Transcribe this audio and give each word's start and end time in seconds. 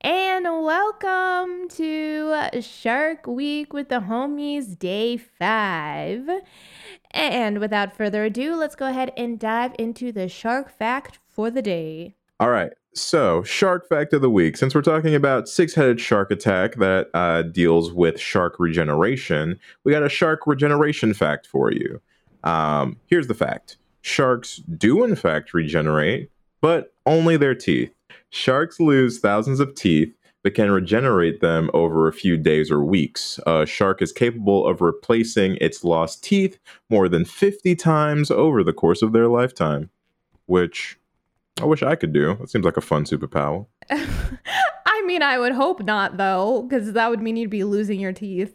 And 0.00 0.44
welcome 0.44 1.68
to 1.70 2.60
Shark 2.60 3.26
Week 3.26 3.72
with 3.72 3.88
the 3.88 3.98
Homies 3.98 4.78
Day 4.78 5.16
5. 5.16 6.30
And 7.10 7.58
without 7.58 7.96
further 7.96 8.24
ado, 8.24 8.54
let's 8.54 8.76
go 8.76 8.86
ahead 8.86 9.12
and 9.16 9.40
dive 9.40 9.74
into 9.76 10.12
the 10.12 10.28
shark 10.28 10.70
fact 10.70 11.18
for 11.26 11.50
the 11.50 11.62
day. 11.62 12.14
All 12.38 12.50
right. 12.50 12.70
So, 12.94 13.42
shark 13.42 13.88
fact 13.88 14.12
of 14.12 14.22
the 14.22 14.30
week. 14.30 14.56
Since 14.56 14.72
we're 14.72 14.82
talking 14.82 15.16
about 15.16 15.48
six 15.48 15.74
headed 15.74 16.00
shark 16.00 16.30
attack 16.30 16.76
that 16.76 17.08
uh, 17.12 17.42
deals 17.42 17.92
with 17.92 18.20
shark 18.20 18.54
regeneration, 18.60 19.58
we 19.82 19.90
got 19.90 20.04
a 20.04 20.08
shark 20.08 20.46
regeneration 20.46 21.12
fact 21.12 21.44
for 21.44 21.72
you. 21.72 22.00
Um, 22.44 22.98
here's 23.06 23.26
the 23.26 23.34
fact 23.34 23.78
sharks 24.02 24.58
do, 24.58 25.02
in 25.02 25.16
fact, 25.16 25.52
regenerate, 25.52 26.30
but 26.60 26.94
only 27.04 27.36
their 27.36 27.56
teeth. 27.56 27.92
Sharks 28.30 28.80
lose 28.80 29.18
thousands 29.18 29.60
of 29.60 29.74
teeth, 29.74 30.14
but 30.42 30.54
can 30.54 30.70
regenerate 30.70 31.40
them 31.40 31.70
over 31.74 32.06
a 32.08 32.12
few 32.12 32.36
days 32.36 32.70
or 32.70 32.84
weeks. 32.84 33.40
A 33.46 33.66
shark 33.66 34.00
is 34.02 34.12
capable 34.12 34.66
of 34.66 34.80
replacing 34.80 35.56
its 35.60 35.84
lost 35.84 36.22
teeth 36.22 36.58
more 36.90 37.08
than 37.08 37.24
50 37.24 37.74
times 37.76 38.30
over 38.30 38.62
the 38.62 38.72
course 38.72 39.02
of 39.02 39.12
their 39.12 39.28
lifetime, 39.28 39.90
which 40.46 40.98
I 41.60 41.64
wish 41.64 41.82
I 41.82 41.96
could 41.96 42.12
do. 42.12 42.32
It 42.42 42.50
seems 42.50 42.64
like 42.64 42.76
a 42.76 42.82
fun 42.82 43.04
superpower. 43.04 43.66
I 43.90 45.02
mean, 45.06 45.22
I 45.22 45.38
would 45.38 45.52
hope 45.52 45.82
not, 45.82 46.16
though, 46.16 46.62
because 46.62 46.92
that 46.92 47.10
would 47.10 47.20
mean 47.20 47.36
you'd 47.36 47.50
be 47.50 47.64
losing 47.64 48.00
your 48.00 48.12
teeth. 48.12 48.54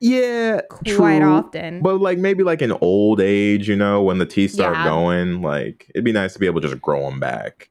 Yeah, 0.00 0.60
quite 0.68 1.20
true. 1.20 1.28
often. 1.28 1.80
But 1.80 2.00
like 2.00 2.18
maybe 2.18 2.42
like 2.42 2.60
in 2.60 2.72
old 2.80 3.20
age, 3.20 3.68
you 3.68 3.76
know, 3.76 4.02
when 4.02 4.18
the 4.18 4.26
teeth 4.26 4.52
start 4.52 4.76
yeah. 4.76 4.84
going, 4.84 5.42
like 5.42 5.90
it'd 5.94 6.04
be 6.04 6.12
nice 6.12 6.34
to 6.34 6.38
be 6.38 6.46
able 6.46 6.60
to 6.60 6.68
just 6.68 6.82
grow 6.82 7.08
them 7.08 7.18
back. 7.18 7.70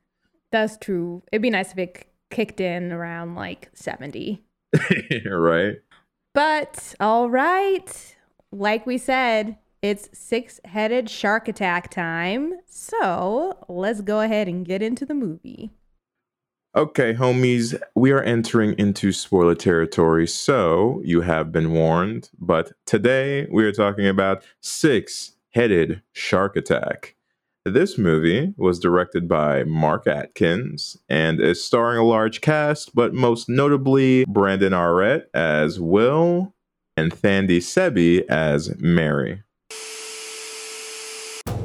That's 0.51 0.77
true. 0.77 1.23
It'd 1.31 1.41
be 1.41 1.49
nice 1.49 1.71
if 1.71 1.77
it 1.77 2.07
kicked 2.29 2.59
in 2.59 2.91
around 2.91 3.35
like 3.35 3.69
70. 3.73 4.43
right. 5.25 5.77
But 6.33 6.95
all 6.99 7.29
right. 7.29 8.15
Like 8.51 8.85
we 8.85 8.97
said, 8.97 9.57
it's 9.81 10.09
six 10.13 10.59
headed 10.65 11.09
shark 11.09 11.47
attack 11.47 11.91
time. 11.91 12.53
So 12.65 13.57
let's 13.67 14.01
go 14.01 14.21
ahead 14.21 14.47
and 14.47 14.65
get 14.65 14.81
into 14.81 15.05
the 15.05 15.13
movie. 15.13 15.71
Okay, 16.75 17.13
homies, 17.13 17.79
we 17.95 18.11
are 18.11 18.21
entering 18.21 18.75
into 18.77 19.13
spoiler 19.13 19.55
territory, 19.55 20.27
so 20.27 21.01
you 21.05 21.21
have 21.21 21.49
been 21.49 21.71
warned. 21.71 22.29
But 22.37 22.73
today 22.85 23.47
we 23.49 23.63
are 23.63 23.71
talking 23.71 24.07
about 24.07 24.43
Six 24.59 25.37
Headed 25.51 26.01
Shark 26.11 26.57
Attack. 26.57 27.14
This 27.67 27.97
movie 27.97 28.53
was 28.57 28.77
directed 28.77 29.27
by 29.27 29.63
Mark 29.63 30.05
Atkins 30.05 30.97
and 31.09 31.41
is 31.41 31.63
starring 31.63 31.97
a 31.97 32.03
large 32.03 32.39
cast, 32.39 32.93
but 32.93 33.15
most 33.15 33.49
notably 33.49 34.23
Brandon 34.25 34.71
Auret 34.71 35.23
as 35.33 35.79
Will 35.79 36.53
and 36.95 37.11
Thandi 37.11 37.57
Sebe 37.57 38.23
as 38.27 38.79
Mary. 38.79 39.41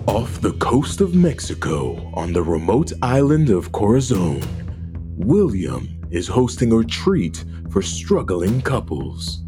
Off 0.06 0.40
the 0.40 0.56
coast 0.58 1.02
of 1.02 1.14
Mexico, 1.14 2.10
on 2.14 2.32
the 2.32 2.42
remote 2.42 2.94
island 3.02 3.50
of 3.50 3.70
Corazon, 3.72 4.40
William 5.18 5.86
is 6.10 6.26
hosting 6.26 6.72
a 6.72 6.76
retreat 6.76 7.44
for 7.68 7.82
struggling 7.82 8.62
couples. 8.62 9.42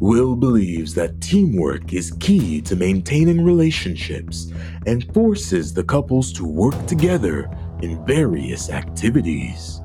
Will 0.00 0.34
believes 0.34 0.94
that 0.94 1.20
teamwork 1.20 1.92
is 1.92 2.12
key 2.20 2.62
to 2.62 2.74
maintaining 2.74 3.44
relationships 3.44 4.50
and 4.86 5.04
forces 5.12 5.74
the 5.74 5.84
couples 5.84 6.32
to 6.32 6.44
work 6.46 6.86
together 6.86 7.50
in 7.82 8.02
various 8.06 8.70
activities. 8.70 9.82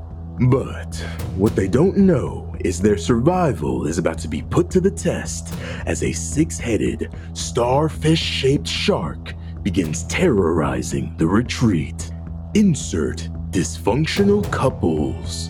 But 0.50 0.96
what 1.36 1.54
they 1.58 1.68
don't 1.68 1.98
know 1.98 2.56
is 2.62 2.80
their 2.80 2.98
survival 2.98 3.88
is 3.88 3.98
about 3.98 4.18
to 4.20 4.30
be 4.30 4.42
put 4.42 4.70
to 4.72 4.80
the 4.80 4.90
test 4.90 5.54
as 5.86 6.02
a 6.02 6.14
six 6.14 6.58
headed, 6.58 7.14
starfish 7.34 8.22
shaped 8.22 8.70
shark 8.70 9.34
begins 9.64 10.06
terrorizing 10.08 11.14
the 11.18 11.28
retreat. 11.28 12.10
Insert 12.54 13.28
dysfunctional 13.50 14.50
couples, 14.50 15.50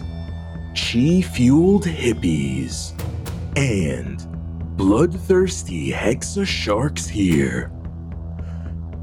chi 0.73 1.21
fueled 1.21 1.85
hippies, 1.85 2.99
and 3.55 4.24
bloodthirsty 4.75 5.89
hexa 5.89 6.45
sharks 6.45 7.07
here. 7.07 7.71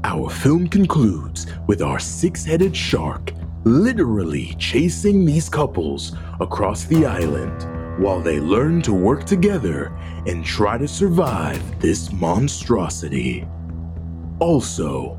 Our 0.03 0.29
film 0.29 0.67
concludes 0.67 1.47
with 1.65 1.81
our 1.81 1.99
six 1.99 2.45
headed 2.45 2.77
shark 2.77 3.31
literally 3.63 4.53
chasing 4.59 5.25
these 5.25 5.49
couples 5.49 6.15
across 6.39 6.83
the 6.83 7.07
island 7.07 7.67
while 7.99 8.19
they 8.19 8.39
learn 8.39 8.83
to 8.83 8.93
work 8.93 9.23
together 9.23 9.87
and 10.27 10.45
try 10.45 10.77
to 10.77 10.87
survive 10.87 11.61
this 11.79 12.11
monstrosity. 12.11 13.47
Also, 14.39 15.15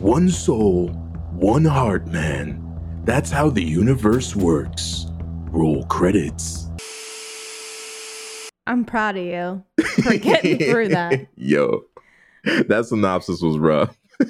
one 0.00 0.28
soul, 0.28 0.88
one 1.30 1.64
heart, 1.64 2.08
man. 2.08 2.60
That's 3.04 3.30
how 3.30 3.48
the 3.48 3.62
universe 3.62 4.34
works. 4.34 5.06
Roll 5.50 5.84
credits. 5.84 6.68
I'm 8.66 8.84
proud 8.86 9.16
of 9.18 9.24
you 9.24 9.62
for 10.02 10.16
getting 10.18 10.58
through 10.58 10.88
that. 10.88 11.26
Yo, 11.36 11.84
that 12.44 12.86
synopsis 12.86 13.40
was 13.40 13.58
rough. 13.58 13.96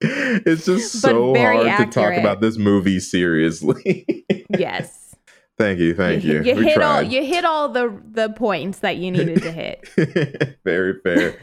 it's 0.00 0.64
just 0.64 1.00
so 1.00 1.34
hard 1.34 1.66
accurate. 1.66 1.92
to 1.92 2.00
talk 2.00 2.14
about 2.14 2.40
this 2.40 2.56
movie 2.56 3.00
seriously. 3.00 4.24
yes. 4.56 5.04
Thank 5.58 5.80
you, 5.80 5.92
thank 5.92 6.22
you. 6.22 6.34
You, 6.34 6.54
you 6.54 6.62
hit 6.62 6.74
tried. 6.76 6.86
all 6.86 7.02
you 7.02 7.24
hit 7.24 7.44
all 7.44 7.68
the 7.68 8.00
the 8.12 8.28
points 8.28 8.78
that 8.78 8.98
you 8.98 9.10
needed 9.10 9.42
to 9.42 9.50
hit. 9.50 10.56
Very 10.64 11.00
fair. 11.00 11.36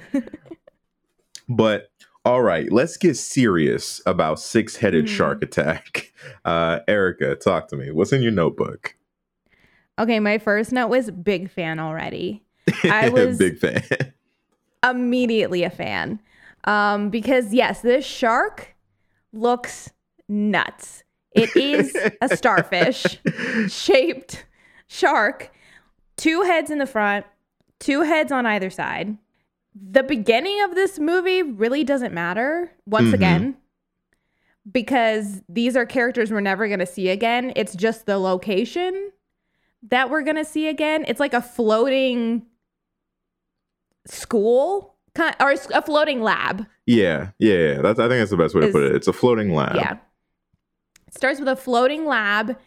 but 1.50 1.90
all 2.24 2.42
right, 2.42 2.72
let's 2.72 2.96
get 2.96 3.18
serious 3.18 4.02
about 4.06 4.40
six 4.40 4.78
headed 4.78 5.06
mm. 5.06 5.10
shark 5.10 5.44
attack. 5.44 6.14
Uh, 6.46 6.80
Erica, 6.88 7.36
talk 7.36 7.68
to 7.68 7.76
me. 7.76 7.92
What's 7.92 8.14
in 8.14 8.22
your 8.22 8.32
notebook? 8.32 8.96
Okay, 9.98 10.20
my 10.20 10.38
first 10.38 10.72
note 10.72 10.88
was 10.88 11.10
big 11.12 11.50
fan 11.50 11.80
already. 11.80 12.44
I 12.84 13.10
was 13.14 13.38
big 13.38 13.60
fan. 13.60 14.14
immediately 14.90 15.64
a 15.64 15.70
fan. 15.70 16.20
Um, 16.66 17.10
because 17.10 17.54
yes, 17.54 17.82
this 17.82 18.06
shark 18.06 18.76
looks 19.32 19.92
nuts. 20.28 21.04
It 21.32 21.56
is 21.56 21.96
a 22.22 22.30
starfish 22.36 23.20
shaped 23.68 24.46
shark, 24.88 25.52
two 26.18 26.42
heads 26.44 26.72
in 26.72 26.78
the 26.78 26.86
front, 26.86 27.26
two 27.80 28.02
heads 28.02 28.32
on 28.32 28.46
either 28.46 28.70
side 28.70 29.18
the 29.76 30.04
beginning 30.04 30.62
of 30.64 30.74
this 30.74 31.00
movie 31.00 31.44
really 31.44 31.84
doesn't 31.84 32.14
matter 32.14 32.72
once 32.86 33.08
mm-hmm. 33.08 33.16
again 33.16 33.58
because 34.72 35.42
these 35.50 35.76
are 35.76 35.86
characters 35.86 36.32
we're 36.32 36.40
never 36.40 36.68
going 36.68 36.80
to 36.80 36.86
see 36.86 37.10
again. 37.10 37.52
It's 37.56 37.76
just 37.76 38.06
the 38.06 38.18
location 38.18 39.12
that 39.90 40.10
we're 40.10 40.22
going 40.22 40.38
to 40.38 40.46
see 40.46 40.68
again. 40.68 41.06
It's 41.08 41.20
like 41.20 41.34
a 41.34 41.42
floating 41.42 42.46
school 44.06 44.96
or 45.40 45.52
a 45.74 45.82
floating 45.82 46.22
lab. 46.22 46.66
Yeah, 46.86 47.32
yeah, 47.40 47.82
That's 47.82 48.00
I 48.00 48.08
think 48.08 48.20
that's 48.20 48.32
the 48.32 48.38
best 48.38 48.54
way 48.54 48.62
to 48.62 48.72
put 48.72 48.84
it. 48.84 48.96
It's 48.96 49.08
a 49.08 49.14
floating 49.14 49.54
lab. 49.54 49.76
Yeah. 49.76 49.98
It 51.08 51.16
starts 51.16 51.40
with 51.40 51.50
a 51.50 51.56
floating 51.56 52.06
lab 52.06 52.58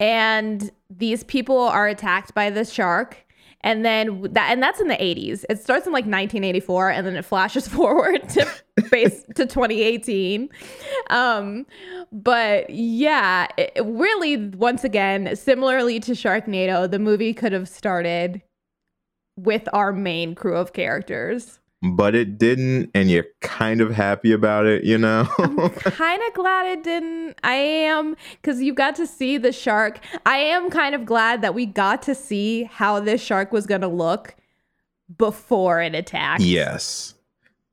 and 0.00 0.70
these 0.88 1.24
people 1.24 1.58
are 1.58 1.88
attacked 1.88 2.34
by 2.34 2.50
this 2.50 2.70
shark 2.70 3.24
and 3.62 3.84
then 3.84 4.22
that 4.32 4.50
and 4.50 4.62
that's 4.62 4.80
in 4.80 4.88
the 4.88 4.96
80s 4.96 5.44
it 5.50 5.60
starts 5.60 5.86
in 5.86 5.92
like 5.92 6.04
1984 6.04 6.90
and 6.90 7.06
then 7.06 7.16
it 7.16 7.24
flashes 7.24 7.66
forward 7.76 8.28
to 8.30 8.46
base 8.90 9.24
to 9.34 9.46
2018 9.46 10.48
um 11.10 11.66
but 12.12 12.68
yeah 12.70 13.46
it, 13.56 13.72
really 13.84 14.36
once 14.48 14.84
again 14.84 15.34
similarly 15.34 16.00
to 16.00 16.12
sharknado 16.12 16.90
the 16.90 16.98
movie 16.98 17.34
could 17.34 17.52
have 17.52 17.68
started 17.68 18.42
with 19.36 19.68
our 19.72 19.92
main 19.92 20.34
crew 20.34 20.56
of 20.56 20.72
characters 20.72 21.60
but 21.82 22.14
it 22.14 22.38
didn't, 22.38 22.90
and 22.94 23.10
you're 23.10 23.26
kind 23.40 23.80
of 23.80 23.92
happy 23.92 24.32
about 24.32 24.66
it, 24.66 24.84
you 24.84 24.98
know? 24.98 25.24
Kind 25.76 26.22
of 26.26 26.34
glad 26.34 26.66
it 26.66 26.82
didn't. 26.82 27.38
I 27.44 27.54
am 27.54 28.16
because 28.40 28.60
you 28.60 28.74
got 28.74 28.96
to 28.96 29.06
see 29.06 29.38
the 29.38 29.52
shark. 29.52 30.00
I 30.26 30.38
am 30.38 30.70
kind 30.70 30.94
of 30.94 31.04
glad 31.04 31.40
that 31.42 31.54
we 31.54 31.66
got 31.66 32.02
to 32.02 32.14
see 32.14 32.64
how 32.64 32.98
this 32.98 33.22
shark 33.22 33.52
was 33.52 33.66
going 33.66 33.82
to 33.82 33.88
look 33.88 34.34
before 35.16 35.80
it 35.80 35.94
attacked 35.94 36.42
yes. 36.42 37.14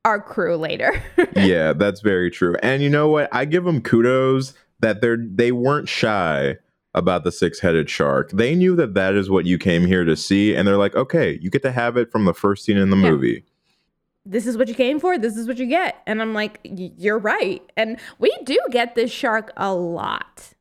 our 0.06 0.22
crew 0.22 0.56
later. 0.56 1.02
yeah, 1.36 1.74
that's 1.74 2.02
very 2.02 2.30
true. 2.30 2.56
And 2.62 2.84
you 2.84 2.90
know 2.90 3.10
what? 3.10 3.28
I 3.32 3.46
give 3.46 3.64
them 3.64 3.82
kudos 3.82 4.54
that 4.82 5.02
they're 5.02 5.18
they 5.18 5.52
weren't 5.52 5.90
shy 5.90 6.58
about 6.94 7.24
the 7.24 7.32
six-headed 7.32 7.90
shark. 7.90 8.32
They 8.32 8.56
knew 8.56 8.76
that 8.76 8.94
that 8.94 9.16
is 9.16 9.30
what 9.30 9.46
you 9.46 9.58
came 9.58 9.86
here 9.86 10.06
to 10.06 10.16
see 10.16 10.56
and 10.56 10.68
they're 10.68 10.78
like, 10.78 10.96
"Okay, 10.96 11.40
you 11.42 11.50
get 11.50 11.64
to 11.64 11.72
have 11.72 11.98
it 11.98 12.12
from 12.12 12.26
the 12.26 12.34
first 12.34 12.64
scene 12.64 12.78
in 12.78 12.90
the 12.90 12.98
Yeah. 12.98 13.12
movie." 13.12 13.44
This 14.26 14.48
is 14.48 14.58
what 14.58 14.68
you 14.68 14.74
came 14.76 15.00
for. 15.00 15.18
This 15.18 15.38
is 15.38 15.48
what 15.48 15.58
you 15.58 15.68
get. 15.68 16.02
And 16.08 16.22
I'm 16.22 16.34
like, 16.34 16.60
you're 16.64 17.20
right. 17.20 17.62
And 17.78 17.98
we 18.20 18.36
do 18.44 18.60
get 18.72 18.96
this 18.96 19.12
shark 19.12 19.52
a 19.56 19.74
lot. 19.74 20.54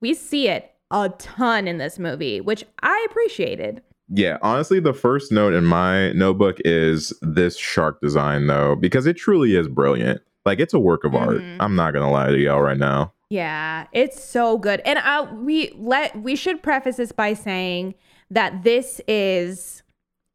We 0.00 0.14
see 0.14 0.48
it 0.48 0.72
a 0.90 1.08
ton 1.18 1.66
in 1.66 1.78
this 1.78 1.98
movie, 1.98 2.40
which 2.40 2.64
I 2.82 3.06
appreciated. 3.10 3.82
Yeah, 4.08 4.38
honestly, 4.40 4.78
the 4.78 4.94
first 4.94 5.32
note 5.32 5.52
in 5.52 5.64
my 5.64 6.12
notebook 6.12 6.58
is 6.64 7.12
this 7.22 7.56
shark 7.56 8.00
design 8.00 8.46
though, 8.46 8.76
because 8.76 9.04
it 9.04 9.14
truly 9.14 9.56
is 9.56 9.66
brilliant. 9.66 10.22
Like 10.44 10.60
it's 10.60 10.74
a 10.74 10.78
work 10.78 11.02
of 11.02 11.14
art. 11.16 11.38
Mhm. 11.38 11.56
I'm 11.58 11.74
not 11.74 11.92
gonna 11.92 12.10
lie 12.10 12.30
to 12.30 12.38
y'all 12.38 12.62
right 12.62 12.78
now. 12.78 13.12
Yeah, 13.30 13.86
it's 13.90 14.22
so 14.22 14.58
good. 14.58 14.80
And 14.84 15.00
I, 15.00 15.22
we 15.22 15.72
let 15.76 16.22
we 16.22 16.36
should 16.36 16.62
preface 16.62 16.98
this 16.98 17.10
by 17.10 17.34
saying 17.34 17.96
that 18.30 18.62
this 18.62 19.00
is 19.08 19.82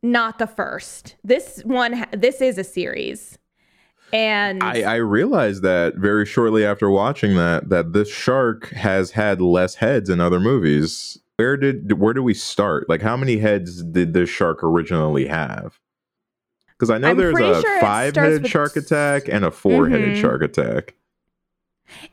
not 0.04 0.40
the 0.40 0.48
first. 0.48 1.16
This 1.24 1.62
one 1.66 2.06
this 2.12 2.42
is 2.42 2.58
a 2.58 2.64
series. 2.64 3.38
And 4.14 4.62
I, 4.62 4.82
I 4.82 4.96
realized 4.96 5.64
that 5.64 5.96
very 5.96 6.26
shortly 6.26 6.66
after 6.66 6.90
watching 6.90 7.36
that 7.38 7.70
that 7.70 7.94
this 7.94 8.10
shark 8.12 8.70
has 8.70 9.12
had 9.12 9.40
less 9.42 9.76
heads 9.76 10.10
in 10.10 10.20
other 10.20 10.40
movies. 10.40 11.18
Where 11.38 11.56
did 11.58 11.94
where 11.94 12.14
do 12.14 12.22
we 12.22 12.34
start? 12.34 12.90
Like 12.90 13.02
how 13.02 13.16
many 13.16 13.38
heads 13.38 13.84
did 13.84 14.14
this 14.14 14.30
shark 14.30 14.64
originally 14.64 15.28
have? 15.28 15.80
Because 16.70 16.90
I 16.90 16.98
know 16.98 17.12
I'm 17.12 17.18
there's 17.18 17.40
a 17.40 17.62
sure 17.62 17.80
five 17.80 18.14
starts 18.14 18.28
headed 18.28 18.42
with- 18.44 18.52
shark 18.52 18.76
attack 18.76 19.28
and 19.30 19.46
a 19.46 19.52
four 19.52 19.88
headed 19.88 20.18
Mhm. 20.18 20.22
shark 20.22 20.42
attack. 20.44 20.96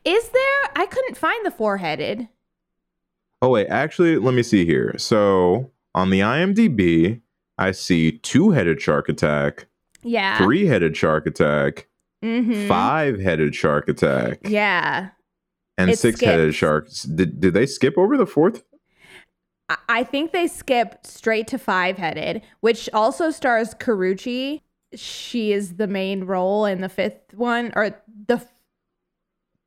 is 0.05 0.29
there 0.29 0.71
I 0.77 0.87
couldn't 0.87 1.17
find 1.17 1.45
the 1.45 1.51
four-headed. 1.51 2.29
Oh 3.43 3.49
wait, 3.51 3.67
actually, 3.69 4.17
let 4.19 4.35
me 4.35 4.43
see 4.43 4.65
here. 4.67 4.95
So 4.99 5.71
on 5.95 6.11
the 6.11 6.21
IMDb, 6.21 7.21
I 7.59 7.73
see 7.73 8.13
two-headed 8.19 8.81
shark 8.81 9.09
attack, 9.09 9.67
Yeah. 10.03 10.39
three-headed 10.39 10.97
shark 10.97 11.27
attack, 11.27 11.89
Mhm. 12.25 12.69
five-headed 12.69 13.55
shark 13.55 13.89
attack, 13.89 14.39
Yeah. 14.45 15.09
and 15.77 15.91
It 15.91 15.99
six-headed 15.99 16.55
sharks. 16.55 17.03
Did 17.03 17.41
did 17.41 17.55
they 17.55 17.67
skip 17.67 17.99
over 17.99 18.17
the 18.17 18.27
fourth? 18.27 18.65
I- 19.89 20.03
think 20.05 20.33
they 20.33 20.47
skip 20.47 21.05
straight 21.05 21.47
to 21.49 21.59
five 21.59 21.99
headed, 21.99 22.41
which 22.61 22.89
also 22.95 23.31
stars 23.31 23.75
Karuchi. 23.75 24.63
She 24.95 25.53
is 25.53 25.77
the 25.77 25.87
main 25.87 26.25
role 26.25 26.65
in 26.65 26.81
the 26.81 26.89
fifth 26.89 27.35
one, 27.35 27.73
or 27.77 28.01
the 28.29 28.41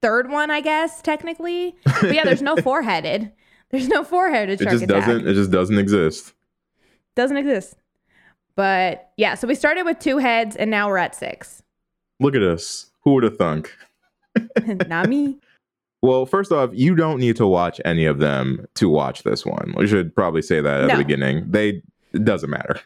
third 0.02 0.32
one, 0.32 0.50
I 0.50 0.62
guess, 0.62 1.02
technically. 1.04 1.76
But 1.86 2.16
yeah, 2.16 2.24
there's 2.24 2.42
no 2.42 2.56
four 2.64 2.82
headed. 2.82 3.32
There's 3.70 3.88
no 3.88 4.04
four 4.04 4.32
headed 4.32 4.60
It 4.60 4.70
just 4.70 4.84
attack. 4.86 5.06
doesn't. 5.06 5.28
It 5.28 5.34
just 5.36 5.52
doesn't 5.52 5.78
exist. 5.78 6.34
Doesn't 7.16 7.38
exist. 7.38 7.76
But 8.56 9.12
yeah, 9.18 9.36
so 9.36 9.48
we 9.48 9.56
started 9.56 9.83
with 9.86 10.00
two 10.00 10.18
heads 10.18 10.56
and 10.56 10.69
now 10.69 10.88
we're 10.88 10.98
at 10.98 11.15
six. 11.15 11.63
Look 12.19 12.36
at 12.36 12.42
us. 12.44 12.92
Who 13.03 13.13
would 13.15 13.24
have 13.24 13.38
thunk? 13.38 13.75
Not 14.88 15.09
me. 15.09 15.38
Well, 16.01 16.25
first 16.25 16.51
off, 16.51 16.71
you 16.74 16.95
don't 16.95 17.19
need 17.19 17.36
to 17.38 17.48
watch 17.48 17.80
any 17.86 18.06
of 18.06 18.19
them 18.19 18.65
to 18.75 18.89
watch 18.89 19.24
this 19.24 19.45
one. 19.45 19.74
We 19.77 19.88
should 19.88 20.15
probably 20.15 20.42
say 20.42 20.59
that 20.62 20.81
at 20.81 20.88
No. 20.88 20.98
the 20.98 21.03
beginning. 21.03 21.45
They 21.50 21.81
it 22.13 22.25
doesn't 22.25 22.50
matter. 22.50 22.80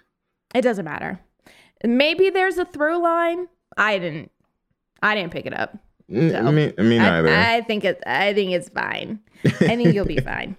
It 0.54 0.62
doesn't 0.62 0.86
matter. 0.86 1.20
Maybe 1.84 2.30
there's 2.30 2.58
a 2.58 2.66
through 2.66 3.02
line. 3.02 3.48
I 3.78 3.98
didn't. 4.00 4.32
I 5.02 5.16
didn't 5.16 5.32
pick 5.32 5.46
it 5.46 5.54
up. 5.58 5.78
N- 6.12 6.32
So, 6.32 6.52
me, 6.52 6.74
me 6.78 6.98
neither. 7.00 7.30
I, 7.30 7.56
I 7.58 7.62
think 7.62 7.84
it. 7.86 8.02
I 8.06 8.34
think 8.34 8.52
it's 8.52 8.70
fine. 8.70 9.20
I 9.44 9.50
think 9.50 9.94
you'll 9.94 10.06
be 10.06 10.20
fine. 10.22 10.56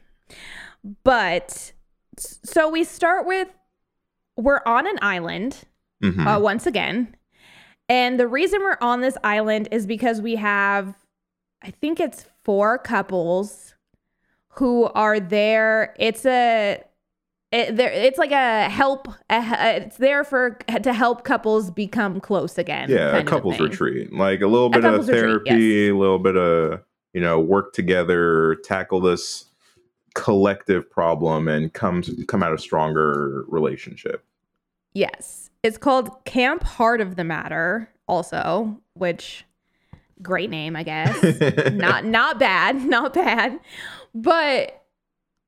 But 1.04 1.72
so 2.18 2.68
we 2.68 2.84
start 2.84 3.26
with 3.26 3.48
we're 4.36 4.60
on 4.66 4.86
an 4.86 4.98
island 5.02 5.64
Mhm. 6.02 6.26
uh, 6.26 6.38
once 6.40 6.66
again, 6.66 7.14
and 7.88 8.18
the 8.20 8.26
reason 8.28 8.60
we're 8.60 8.78
on 8.80 9.00
this 9.00 9.16
island 9.24 9.68
is 9.70 9.86
because 9.86 10.20
we 10.20 10.36
have, 10.36 10.94
I 11.62 11.70
think 11.70 12.00
it's 12.00 12.26
four 12.44 12.78
couples 12.78 13.74
who 14.50 14.84
are 14.94 15.20
there. 15.20 15.94
It's 15.98 16.24
a. 16.26 16.82
It, 17.52 17.76
there, 17.76 17.90
it's 17.92 18.18
like 18.18 18.32
a 18.32 18.68
help. 18.68 19.06
A, 19.30 19.36
a- 19.36 19.76
it's 19.84 19.96
there 19.98 20.24
for 20.24 20.58
to 20.82 20.92
help 20.92 21.22
couples 21.24 21.70
become 21.70 22.20
close 22.20 22.58
again. 22.58 22.90
yeah, 22.90 23.16
a 23.16 23.24
couples 23.24 23.58
retreat. 23.60 24.12
Like 24.12 24.40
a 24.42 24.46
little 24.48 24.68
bit 24.68 24.78
of 24.84 24.90
couples 24.90 25.08
retreat, 25.08 25.22
therapy, 25.46 25.88
a 25.88 25.94
little 25.96 26.18
bit 26.18 26.36
of, 26.36 26.80
you 27.14 27.20
know, 27.20 27.38
work 27.38 27.72
together, 27.72 28.56
tackle 28.64 29.00
this 29.00 29.44
collective 30.14 30.90
problem 30.90 31.46
and 31.46 31.72
come 31.72 32.02
come 32.26 32.42
out 32.42 32.52
a 32.52 32.58
stronger 32.58 33.44
relationship. 33.48 34.24
Yes. 34.96 35.50
It's 35.62 35.76
called 35.76 36.24
Camp 36.24 36.62
Heart 36.62 37.00
of 37.02 37.16
the 37.16 37.24
Matter, 37.24 37.90
also, 38.08 38.80
which 38.94 39.44
great 40.22 40.48
name, 40.48 40.74
I 40.74 40.82
guess. 40.84 41.70
not 41.72 42.06
not 42.06 42.38
bad, 42.38 42.76
not 42.86 43.12
bad. 43.12 43.60
But 44.14 44.84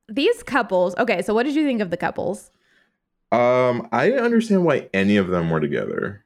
these 0.09 0.43
couples, 0.43 0.95
okay, 0.99 1.23
so 1.23 1.33
what 1.33 1.45
did 1.45 1.55
you 1.55 1.65
think 1.65 1.81
of 1.81 1.89
the 1.91 1.97
couples? 1.97 2.50
um, 3.33 3.89
I 3.93 4.09
didn't 4.09 4.25
understand 4.25 4.65
why 4.65 4.89
any 4.95 5.17
of 5.17 5.29
them 5.29 5.50
were 5.50 5.61
together. 5.61 6.25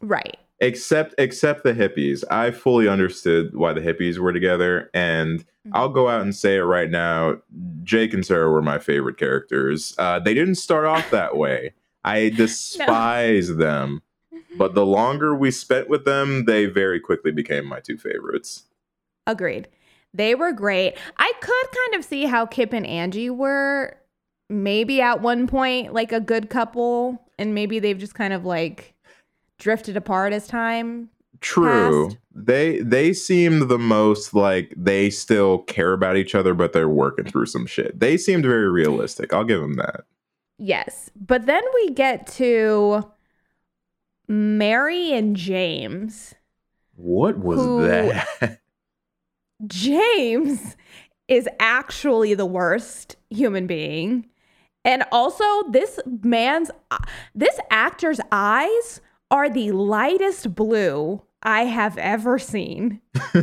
Right. 0.00 0.36
except 0.60 1.14
except 1.18 1.62
the 1.64 1.72
hippies 1.74 2.24
i 2.30 2.50
fully 2.50 2.88
understood 2.88 3.54
why 3.54 3.72
the 3.72 3.80
hippies 3.80 4.18
were 4.18 4.32
together 4.32 4.90
and 4.94 5.44
Mm-hmm. 5.64 5.76
i'll 5.76 5.88
go 5.90 6.08
out 6.08 6.22
and 6.22 6.34
say 6.34 6.56
it 6.56 6.62
right 6.62 6.90
now 6.90 7.36
jake 7.84 8.12
and 8.12 8.26
sarah 8.26 8.50
were 8.50 8.62
my 8.62 8.80
favorite 8.80 9.16
characters 9.16 9.94
uh, 9.98 10.18
they 10.18 10.34
didn't 10.34 10.56
start 10.56 10.86
off 10.86 11.08
that 11.12 11.36
way 11.36 11.72
i 12.04 12.28
despise 12.36 13.56
them. 13.56 14.02
But 14.56 14.74
the 14.74 14.84
longer 14.84 15.34
we 15.34 15.50
spent 15.50 15.88
with 15.88 16.04
them 16.04 16.44
they 16.44 16.66
very 16.66 17.00
quickly 17.00 17.32
became 17.32 17.66
my 17.66 17.80
two 17.80 17.96
favorites. 17.96 18.64
Agreed. 19.26 19.68
They 20.14 20.34
were 20.34 20.52
great. 20.52 20.96
I 21.16 21.32
could 21.40 21.78
kind 21.80 21.98
of 21.98 22.04
see 22.04 22.24
how 22.24 22.44
Kip 22.44 22.72
and 22.72 22.86
Angie 22.86 23.30
were 23.30 23.96
maybe 24.50 25.00
at 25.00 25.22
one 25.22 25.46
point 25.46 25.94
like 25.94 26.12
a 26.12 26.20
good 26.20 26.50
couple 26.50 27.22
and 27.38 27.54
maybe 27.54 27.78
they've 27.78 27.98
just 27.98 28.14
kind 28.14 28.34
of 28.34 28.44
like 28.44 28.94
drifted 29.58 29.96
apart 29.96 30.32
as 30.32 30.46
time 30.46 31.08
true. 31.40 32.08
Past. 32.08 32.18
they 32.34 32.80
they 32.80 33.14
seemed 33.14 33.68
the 33.68 33.78
most 33.78 34.34
like 34.34 34.74
they 34.76 35.08
still 35.08 35.58
care 35.58 35.94
about 35.94 36.16
each 36.16 36.34
other 36.34 36.52
but 36.52 36.72
they're 36.72 36.88
working 36.88 37.24
through 37.24 37.46
some 37.46 37.66
shit. 37.66 37.98
They 37.98 38.18
seemed 38.18 38.44
very 38.44 38.70
realistic. 38.70 39.32
I'll 39.32 39.44
give 39.44 39.60
them 39.60 39.74
that 39.74 40.04
Yes. 40.58 41.10
But 41.16 41.46
then 41.46 41.62
we 41.74 41.90
get 41.90 42.26
to 42.38 43.10
Mary 44.28 45.12
and 45.12 45.36
James. 45.36 46.34
what 46.94 47.38
was 47.38 47.58
Who- 47.60 47.86
that 47.86 48.60
James 49.66 50.76
is 51.28 51.48
actually 51.60 52.34
the 52.34 52.46
worst 52.46 53.16
human 53.30 53.66
being. 53.66 54.26
And 54.84 55.04
also 55.12 55.44
this 55.70 56.00
man's 56.22 56.70
uh, 56.90 56.98
this 57.34 57.58
actor's 57.70 58.20
eyes 58.32 59.00
are 59.30 59.48
the 59.48 59.70
lightest 59.72 60.54
blue 60.54 61.22
I 61.42 61.64
have 61.64 61.96
ever 61.98 62.38
seen. 62.38 63.00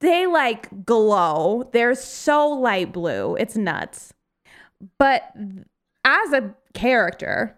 They 0.00 0.26
like 0.26 0.86
glow. 0.86 1.68
They're 1.74 1.94
so 1.94 2.48
light 2.48 2.90
blue. 2.90 3.36
It's 3.36 3.54
nuts. 3.54 4.14
But 4.98 5.30
as 6.10 6.32
a 6.32 6.54
character, 6.74 7.56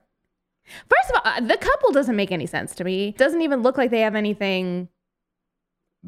first 0.88 1.10
of 1.10 1.22
all, 1.24 1.32
uh, 1.32 1.40
the 1.40 1.56
couple 1.56 1.92
doesn't 1.92 2.16
make 2.16 2.30
any 2.32 2.46
sense 2.46 2.74
to 2.76 2.84
me. 2.84 3.12
Doesn't 3.18 3.42
even 3.42 3.62
look 3.62 3.76
like 3.78 3.90
they 3.90 4.00
have 4.00 4.14
anything 4.14 4.88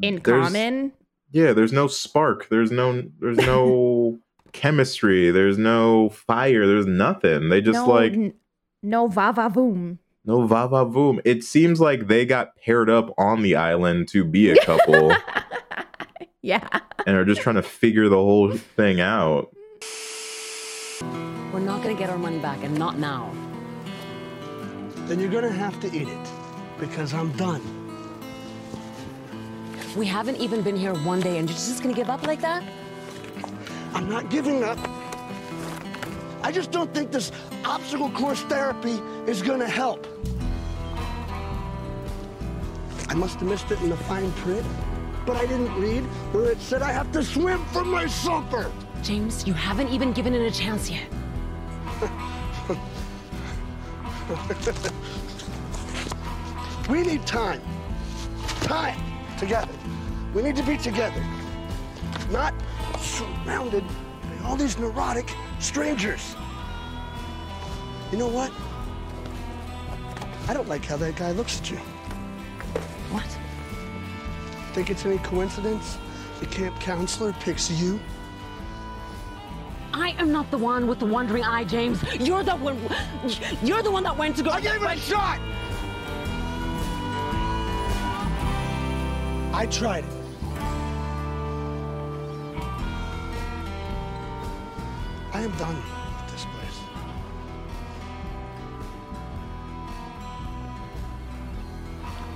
in 0.01 0.21
There's- 0.23 0.45
common. 0.47 0.93
Yeah, 1.31 1.51
there's 1.53 1.73
no 1.73 1.87
spark. 1.87 2.47
There's 2.49 2.71
no 2.71 3.03
there's 3.19 3.37
no 3.37 4.19
chemistry. 4.53 5.31
There's 5.31 5.57
no 5.57 6.09
fire. 6.09 6.65
There's 6.65 6.85
nothing. 6.85 7.49
They 7.49 7.59
just 7.61 7.79
no, 7.85 7.87
like 7.87 8.13
n- 8.13 8.33
no 8.81 9.07
va 9.07 9.33
va 9.33 9.49
voom. 9.49 9.97
no 10.23 10.45
va 10.47 10.67
va 10.67 10.85
voom. 10.85 11.19
It 11.25 11.43
seems 11.43 11.81
like 11.81 12.07
they 12.07 12.25
got 12.25 12.55
paired 12.57 12.89
up 12.89 13.13
on 13.17 13.41
the 13.41 13.55
island 13.55 14.07
to 14.09 14.23
be 14.23 14.49
a 14.49 14.55
couple 14.63 15.13
yeah. 16.41 16.65
and 17.05 17.17
are 17.17 17.25
just 17.25 17.41
trying 17.41 17.55
to 17.55 17.63
figure 17.63 18.07
the 18.07 18.15
whole 18.15 18.51
thing 18.53 19.01
out. 19.01 19.53
We're 21.85 21.91
not 21.91 21.97
gonna 21.99 22.07
get 22.07 22.13
our 22.13 22.17
money 22.17 22.39
back, 22.39 22.63
and 22.63 22.79
not 22.79 22.97
now. 22.97 23.31
Then 25.05 25.19
you're 25.19 25.29
gonna 25.29 25.51
have 25.51 25.79
to 25.81 25.87
eat 25.95 26.07
it. 26.07 26.27
because 26.79 27.13
I'm 27.13 27.31
done. 27.33 27.61
We 29.95 30.07
haven't 30.07 30.37
even 30.37 30.63
been 30.63 30.75
here 30.75 30.95
one 31.05 31.19
day 31.21 31.37
and 31.37 31.47
you're 31.47 31.55
just 31.55 31.83
gonna 31.83 31.93
give 31.93 32.09
up 32.09 32.25
like 32.25 32.41
that? 32.41 32.63
I'm 33.93 34.09
not 34.09 34.31
giving 34.31 34.63
up. 34.63 34.79
I 36.41 36.51
just 36.51 36.71
don't 36.71 36.91
think 36.91 37.11
this 37.11 37.31
obstacle 37.63 38.09
course 38.09 38.41
therapy 38.41 38.99
is 39.27 39.43
gonna 39.43 39.69
help. 39.69 40.07
I 43.09 43.13
must 43.13 43.35
have 43.35 43.47
missed 43.47 43.69
it 43.69 43.79
in 43.81 43.89
the 43.89 43.97
fine 44.09 44.31
print, 44.43 44.65
but 45.23 45.37
I 45.37 45.45
didn't 45.45 45.73
read 45.79 46.03
where 46.33 46.51
it 46.51 46.59
said 46.59 46.81
I 46.81 46.91
have 46.91 47.11
to 47.11 47.23
swim 47.23 47.63
for 47.65 47.85
my 47.85 48.07
supper. 48.07 48.71
James, 49.03 49.45
you 49.45 49.53
haven't 49.53 49.89
even 49.89 50.13
given 50.13 50.33
it 50.33 50.41
a 50.41 50.51
chance 50.51 50.89
yet. 50.89 51.07
We 56.89 57.01
need 57.01 57.25
time. 57.25 57.61
Time 58.61 58.99
together. 59.39 59.73
We 60.35 60.43
need 60.43 60.55
to 60.55 60.63
be 60.63 60.77
together. 60.77 61.23
Not 62.29 62.53
surrounded 62.99 63.83
by 63.87 64.45
all 64.45 64.55
these 64.55 64.77
neurotic 64.77 65.33
strangers. 65.59 66.35
You 68.11 68.19
know 68.19 68.27
what? 68.27 68.51
I 70.47 70.53
don't 70.53 70.67
like 70.67 70.85
how 70.85 70.97
that 70.97 71.15
guy 71.15 71.31
looks 71.31 71.59
at 71.59 71.71
you. 71.71 71.77
What? 73.09 73.25
Think 74.73 74.91
it's 74.91 75.05
any 75.05 75.17
coincidence 75.19 75.97
the 76.39 76.45
camp 76.45 76.79
counselor 76.79 77.33
picks 77.39 77.71
you? 77.71 77.99
I 79.97 80.09
am 80.19 80.29
not 80.29 80.51
the 80.51 80.57
one 80.57 80.87
with 80.87 80.99
the 80.99 81.05
wandering 81.05 81.45
eye, 81.45 81.63
James. 81.63 82.03
You're 82.19 82.43
the 82.43 82.57
one. 82.57 82.77
You're 83.63 83.81
the 83.81 83.91
one 83.91 84.03
that 84.03 84.17
went 84.17 84.35
to 84.35 84.43
go. 84.43 84.49
I 84.49 84.59
gave 84.59 84.83
it 84.83 84.91
a 84.91 84.97
shot! 84.97 85.39
I 89.53 89.65
tried 89.67 90.03
it. 90.03 90.11
I 95.33 95.41
am 95.41 95.51
done 95.51 95.75
with 95.77 96.31
this 96.33 96.45
place. 96.45 96.79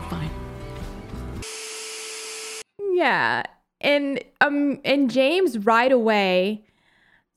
Fine. 0.10 0.32
Yeah. 2.94 3.44
And 3.82 4.24
um 4.40 4.80
and 4.86 5.12
James 5.12 5.58
right 5.58 5.92
away 5.92 6.64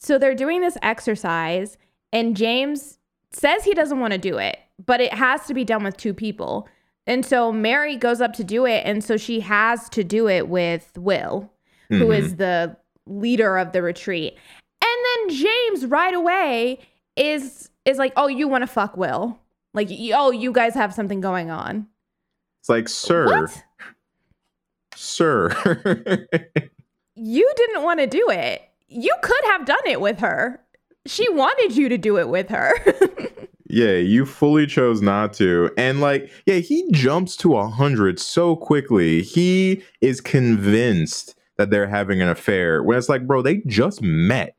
so 0.02 0.18
they're 0.18 0.34
doing 0.34 0.60
this 0.60 0.76
exercise 0.82 1.76
and 2.12 2.36
James 2.36 2.98
says 3.30 3.64
he 3.64 3.72
doesn't 3.72 4.00
want 4.00 4.12
to 4.12 4.18
do 4.18 4.36
it, 4.38 4.58
but 4.84 5.00
it 5.00 5.14
has 5.14 5.46
to 5.46 5.54
be 5.54 5.64
done 5.64 5.84
with 5.84 5.96
two 5.96 6.12
people. 6.12 6.68
And 7.06 7.24
so 7.24 7.52
Mary 7.52 7.96
goes 7.96 8.20
up 8.20 8.32
to 8.34 8.44
do 8.44 8.66
it 8.66 8.84
and 8.84 9.02
so 9.02 9.16
she 9.16 9.40
has 9.40 9.88
to 9.90 10.04
do 10.04 10.28
it 10.28 10.48
with 10.48 10.90
Will, 10.96 11.52
who 11.88 12.10
is 12.10 12.28
mm-hmm. 12.28 12.36
the 12.36 12.76
leader 13.06 13.58
of 13.58 13.72
the 13.72 13.82
retreat. 13.82 14.36
And 14.82 15.28
then 15.28 15.36
James 15.36 15.86
right 15.86 16.14
away 16.14 16.80
is 17.16 17.70
is 17.84 17.98
like, 17.98 18.12
"Oh, 18.16 18.28
you 18.28 18.48
want 18.48 18.62
to 18.62 18.66
fuck 18.66 18.96
Will." 18.96 19.38
Like, 19.74 19.88
"Oh, 20.14 20.30
you 20.30 20.52
guys 20.52 20.74
have 20.74 20.94
something 20.94 21.20
going 21.20 21.50
on." 21.50 21.86
It's 22.60 22.68
like, 22.68 22.88
sir, 22.88 23.26
What? 23.26 23.64
sir. 24.94 25.48
you 27.16 27.52
didn't 27.56 27.82
want 27.82 28.00
to 28.00 28.06
do 28.06 28.30
it. 28.30 28.62
You 28.92 29.14
could 29.22 29.44
have 29.46 29.64
done 29.64 29.86
it 29.86 30.00
with 30.00 30.18
her. 30.20 30.60
She 31.06 31.28
wanted 31.32 31.76
you 31.76 31.88
to 31.88 31.98
do 31.98 32.18
it 32.18 32.28
with 32.28 32.48
her. 32.50 32.72
yeah, 33.68 33.94
you 33.94 34.24
fully 34.24 34.66
chose 34.66 35.02
not 35.02 35.32
to. 35.34 35.70
And 35.76 36.00
like, 36.00 36.30
yeah, 36.46 36.56
he 36.56 36.88
jumps 36.92 37.36
to 37.38 37.56
a 37.56 37.66
hundred 37.68 38.20
so 38.20 38.54
quickly. 38.54 39.22
He 39.22 39.82
is 40.00 40.20
convinced 40.20 41.34
that 41.56 41.70
they're 41.70 41.88
having 41.88 42.22
an 42.22 42.28
affair. 42.28 42.82
When 42.82 42.96
it's 42.96 43.08
like, 43.08 43.26
bro, 43.26 43.42
they 43.42 43.62
just 43.66 44.00
met. 44.02 44.54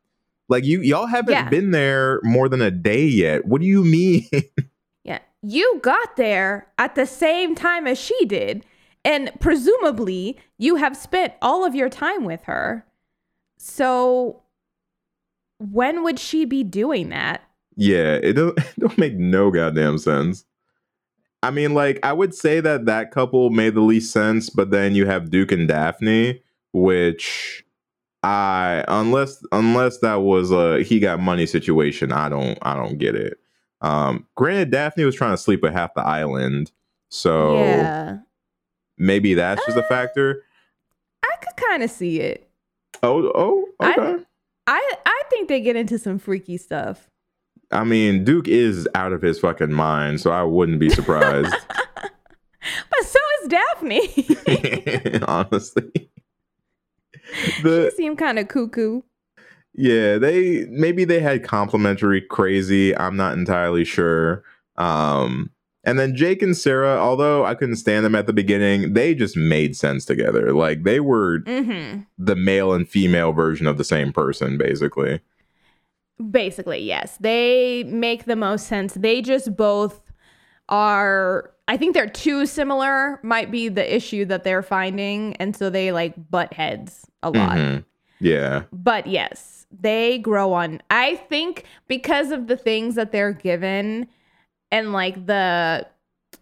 Like 0.50 0.66
you 0.66 0.82
y'all 0.82 1.08
haven't 1.08 1.32
Yeah. 1.32 1.50
been 1.50 1.72
there 1.72 2.20
more 2.24 2.50
than 2.50 2.62
a 2.62 2.70
day 2.72 3.06
yet. 3.06 3.46
What 3.46 3.62
do 3.62 3.68
you 3.68 3.84
mean? 3.84 4.28
yeah. 5.04 5.20
You 5.42 5.80
got 5.82 6.18
there 6.18 6.68
at 6.78 6.96
the 6.96 7.06
same 7.06 7.56
time 7.56 7.88
as 7.88 7.98
she 7.98 8.26
did. 8.26 8.66
And 9.06 9.32
presumably, 9.40 10.38
you 10.58 10.76
have 10.76 10.96
spent 10.96 11.34
all 11.42 11.66
of 11.66 11.76
your 11.76 11.90
time 11.90 12.24
with 12.26 12.44
her. 12.44 12.86
So, 13.58 14.42
when 15.60 16.04
would 16.04 16.20
she 16.20 16.46
be 16.46 16.64
doing 16.64 17.10
that? 17.10 17.42
Yeah, 17.76 18.16
it 18.22 18.34
don't, 18.34 18.58
it 18.58 18.80
don't 18.80 18.98
make 18.98 19.16
no 19.16 19.52
goddamn 19.52 19.98
sense. 19.98 20.46
I 21.42 21.52
mean, 21.52 21.74
like, 21.74 22.00
I 22.04 22.14
would 22.14 22.34
say 22.34 22.62
that 22.62 22.86
that 22.86 23.12
couple 23.12 23.50
made 23.50 23.76
the 23.76 23.82
least 23.82 24.14
sense, 24.14 24.50
but 24.50 24.72
then 24.72 24.96
you 24.96 25.06
have 25.06 25.30
Duke 25.30 25.52
and 25.52 25.68
Daphne, 25.68 26.42
which 26.72 27.66
I 28.24 28.86
unless 28.88 29.44
unless 29.52 29.98
that 30.00 30.22
was 30.22 30.52
a 30.52 30.82
he 30.84 31.00
got 31.00 31.20
money 31.20 31.46
situation, 31.46 32.14
I 32.14 32.30
don't 32.30 32.58
I 32.62 32.76
don't 32.76 32.98
get 32.98 33.16
it. 33.16 33.38
Um, 33.82 34.26
granted, 34.36 34.72
Daphne 34.72 35.04
was 35.04 35.16
trying 35.16 35.34
to 35.34 35.38
sleep 35.38 35.62
with 35.62 35.74
half 35.74 35.94
the 35.94 36.02
island, 36.02 36.72
so 37.10 37.58
Yeah. 37.58 38.20
maybe 38.98 39.34
that's 39.34 39.66
just 39.66 39.78
a 39.78 39.84
factor. 39.84 40.44
I 41.22 41.36
could 41.42 41.58
kind 41.58 41.84
of 41.84 41.92
see 41.92 42.22
it. 42.22 42.50
Oh, 43.02 43.32
oh, 43.36 43.66
I- 43.80 43.92
okay. 43.94 44.24
I 44.68 44.94
I 45.06 45.22
think 45.30 45.50
they 45.50 45.60
get 45.62 45.76
into 45.76 45.98
some 45.98 46.20
freaky 46.20 46.58
stuff. 46.58 47.10
I 47.72 47.84
mean, 47.84 48.24
Duke 48.24 48.48
is 48.48 48.88
out 48.96 49.14
of 49.14 49.22
his 49.22 49.40
fucking 49.40 49.74
mind, 49.74 50.22
so 50.22 50.32
I 50.32 50.44
wouldn't 50.44 50.80
be 50.80 50.90
surprised. 50.90 51.54
But 52.90 53.04
so 53.06 53.20
is 53.42 53.50
Daphne. 53.50 55.20
honestly. 55.28 55.92
she 57.34 57.62
The 57.62 57.92
seemed 57.98 58.18
kind 58.18 58.40
of 58.40 58.48
cuckoo. 58.48 59.02
yeah, 59.74 60.18
they 60.18 60.66
maybe 60.70 61.04
they 61.04 61.20
had 61.20 61.44
complimentary 61.44 62.22
crazy. 62.22 62.96
I'm 62.96 63.18
not 63.18 63.38
entirely 63.38 63.84
sure. 63.84 64.44
Um, 64.78 65.52
and 65.84 66.00
then 66.00 66.16
Jake 66.16 66.42
and 66.42 66.56
Sarah, 66.56 66.98
although 66.98 67.46
I 67.46 67.56
couldn't 67.56 67.76
stand 67.78 68.06
them 68.06 68.16
at 68.16 68.26
the 68.28 68.34
beginning, 68.34 68.94
they 68.94 69.14
just 69.16 69.36
made 69.36 69.76
sense 69.76 70.06
together. 70.06 70.54
Like 70.54 70.84
they 70.84 71.00
were 71.00 71.40
Mm-hmm. 71.42 72.02
the 72.18 72.36
male 72.36 72.74
and 72.74 72.88
female 72.88 73.32
version 73.34 73.68
of 73.68 73.78
the 73.78 73.84
same 73.84 74.14
person, 74.14 74.58
basically. 74.58 75.20
Basically, 76.32 76.80
yes. 76.80 77.18
They 77.20 77.84
make 77.86 78.26
the 78.26 78.36
most 78.36 78.68
sense. 78.68 78.94
They 78.94 79.22
just 79.22 79.56
both 79.58 80.00
are 80.70 81.52
I 81.68 81.78
think 81.78 81.94
they're 81.94 82.08
too 82.10 82.46
similar 82.46 83.20
might 83.24 83.50
be 83.52 83.70
the 83.70 83.96
issue 83.96 84.26
that 84.26 84.44
they're 84.44 84.62
finding 84.64 85.36
and 85.38 85.56
so 85.56 85.70
they 85.70 85.92
like 85.92 86.14
butt 86.30 86.54
heads 86.54 87.06
a 87.22 87.30
lot. 87.30 87.58
Mhm. 87.58 87.86
Yeah. 88.20 88.64
But 88.72 89.08
yes, 89.08 89.66
they 89.72 90.20
grow 90.20 90.54
on. 90.54 90.82
I 90.90 91.16
think 91.16 91.64
because 91.88 92.32
of 92.32 92.48
the 92.48 92.58
things 92.58 92.96
that 92.96 93.12
they're 93.12 93.34
given 93.34 94.08
and 94.74 94.92
like 94.92 95.26
the 95.28 95.88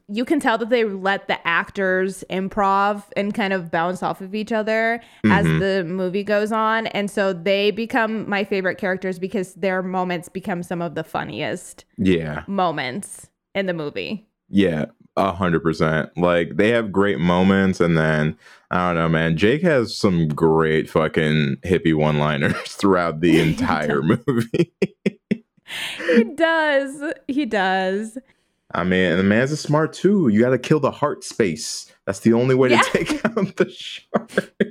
you 0.07 0.25
can 0.25 0.39
tell 0.41 0.57
that 0.57 0.69
they 0.69 0.83
let 0.83 1.27
the 1.29 1.47
actors 1.47 2.23
improv 2.29 3.03
and 3.15 3.33
kind 3.33 3.53
of 3.53 3.71
bounce 3.71 4.03
off 4.03 4.19
of 4.19 4.35
each 4.35 4.51
other 4.51 4.99
as 5.25 5.45
Mhm. 5.45 5.59
the 5.59 5.83
movie 5.85 6.23
goes 6.23 6.51
on. 6.51 6.87
And 6.87 7.09
so 7.09 7.31
they 7.31 7.71
become 7.71 8.27
my 8.29 8.43
favorite 8.43 8.77
characters 8.77 9.19
because 9.19 9.53
their 9.53 9.81
moments 9.81 10.27
become 10.27 10.63
some 10.63 10.81
of 10.81 10.95
the 10.95 11.03
funniest 11.05 11.85
Yeah. 11.97 12.43
moments 12.47 13.29
in 13.55 13.67
the 13.67 13.73
movie. 13.73 14.27
Yeah, 14.49 14.85
a 15.15 15.31
hundred 15.31 15.61
percent. 15.63 16.09
Like 16.17 16.57
they 16.57 16.69
have 16.69 16.91
great 16.91 17.19
moments, 17.19 17.79
and 17.79 17.97
then 17.97 18.35
I 18.69 18.87
don't 18.87 18.95
know, 18.95 19.07
man. 19.09 19.37
Jake 19.37 19.61
has 19.61 19.95
some 19.95 20.27
great 20.27 20.89
fucking 20.89 21.57
hippie 21.63 21.95
one-liners 21.95 22.55
throughout 22.75 23.21
the 23.21 23.39
entire 23.47 24.01
movie. 24.01 24.73
He 26.15 26.23
does. 26.23 27.13
He 27.27 27.45
does. 27.45 28.17
I 28.73 28.83
mean, 28.83 29.11
and 29.11 29.19
the 29.19 29.23
man's 29.23 29.51
a 29.51 29.57
smart 29.57 29.93
too. 29.93 30.29
You 30.29 30.39
got 30.39 30.51
to 30.51 30.57
kill 30.57 30.79
the 30.79 30.91
heart 30.91 31.23
space. 31.23 31.91
That's 32.05 32.19
the 32.19 32.33
only 32.33 32.55
way 32.55 32.69
Yeah. 32.69 32.81
to 32.81 32.91
take 32.91 33.25
out 33.25 33.55
the 33.57 33.69
shark. 33.69 34.31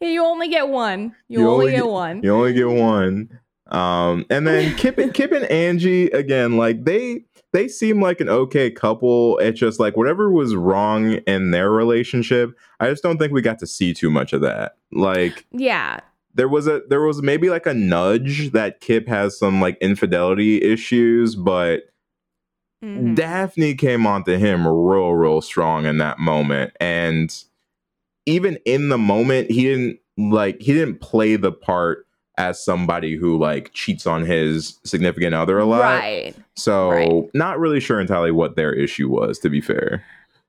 You 0.00 0.24
only 0.24 0.48
get 0.48 0.68
one. 0.68 1.14
You, 1.28 1.48
only, 1.48 1.72
get, 1.72 1.86
one. 1.86 2.22
You 2.22 2.32
only 2.34 2.52
get 2.54 2.68
one. 2.68 3.38
Um, 3.66 4.24
and 4.30 4.46
then 4.46 4.74
Kip 4.78 4.96
and 4.98 5.12
Kip 5.12 5.32
and 5.32 5.44
Angie 5.46 6.06
again, 6.06 6.56
like 6.56 6.84
they 6.84 7.24
they 7.52 7.68
seem 7.68 8.00
like 8.00 8.20
an 8.20 8.28
okay 8.28 8.70
couple. 8.70 9.38
It's 9.38 9.58
just 9.60 9.78
like 9.80 9.96
whatever 9.96 10.30
was 10.30 10.54
wrong 10.54 11.12
in 11.26 11.50
their 11.50 11.70
relationship. 11.70 12.52
I 12.80 12.88
just 12.88 13.02
don't 13.02 13.18
think 13.18 13.32
we 13.32 13.42
got 13.42 13.58
to 13.60 13.66
see 13.66 13.92
too 13.92 14.10
much 14.10 14.32
of 14.32 14.40
that. 14.40 14.76
Like 14.92 15.44
Yeah. 15.52 16.00
There 16.38 16.48
was 16.48 16.66
a 16.68 16.82
there 16.88 17.02
was 17.02 17.20
maybe 17.20 17.50
like 17.50 17.66
a 17.66 17.74
nudge 17.74 18.52
that 18.52 18.80
Kip 18.80 19.08
has 19.08 19.36
some 19.38 19.60
like 19.60 19.76
infidelity 19.80 20.62
issues, 20.62 21.34
but 21.36 21.82
Mhm. 22.82 23.16
Daphne 23.16 23.74
came 23.74 24.06
onto 24.06 24.36
him 24.36 24.66
real, 24.66 25.10
real 25.14 25.40
strong 25.40 25.84
in 25.84 25.98
that 25.98 26.20
moment. 26.20 26.72
And 26.78 27.36
even 28.24 28.56
in 28.64 28.88
the 28.88 28.98
moment, 28.98 29.50
he 29.50 29.64
didn't 29.64 29.98
like 30.16 30.62
he 30.62 30.72
didn't 30.72 31.00
play 31.00 31.34
the 31.34 31.50
part 31.50 32.06
as 32.36 32.64
somebody 32.64 33.16
who 33.16 33.36
like 33.36 33.72
cheats 33.74 34.06
on 34.06 34.24
his 34.24 34.78
significant 34.84 35.34
other 35.34 35.58
a 35.58 35.64
lot. 35.64 35.80
Right. 35.80 36.36
So 36.54 36.90
Right. 36.90 37.24
not 37.34 37.58
really 37.58 37.80
sure 37.80 38.00
entirely 38.00 38.30
what 38.30 38.54
their 38.54 38.72
issue 38.72 39.08
was, 39.08 39.40
to 39.40 39.50
be 39.50 39.60
fair. 39.60 40.04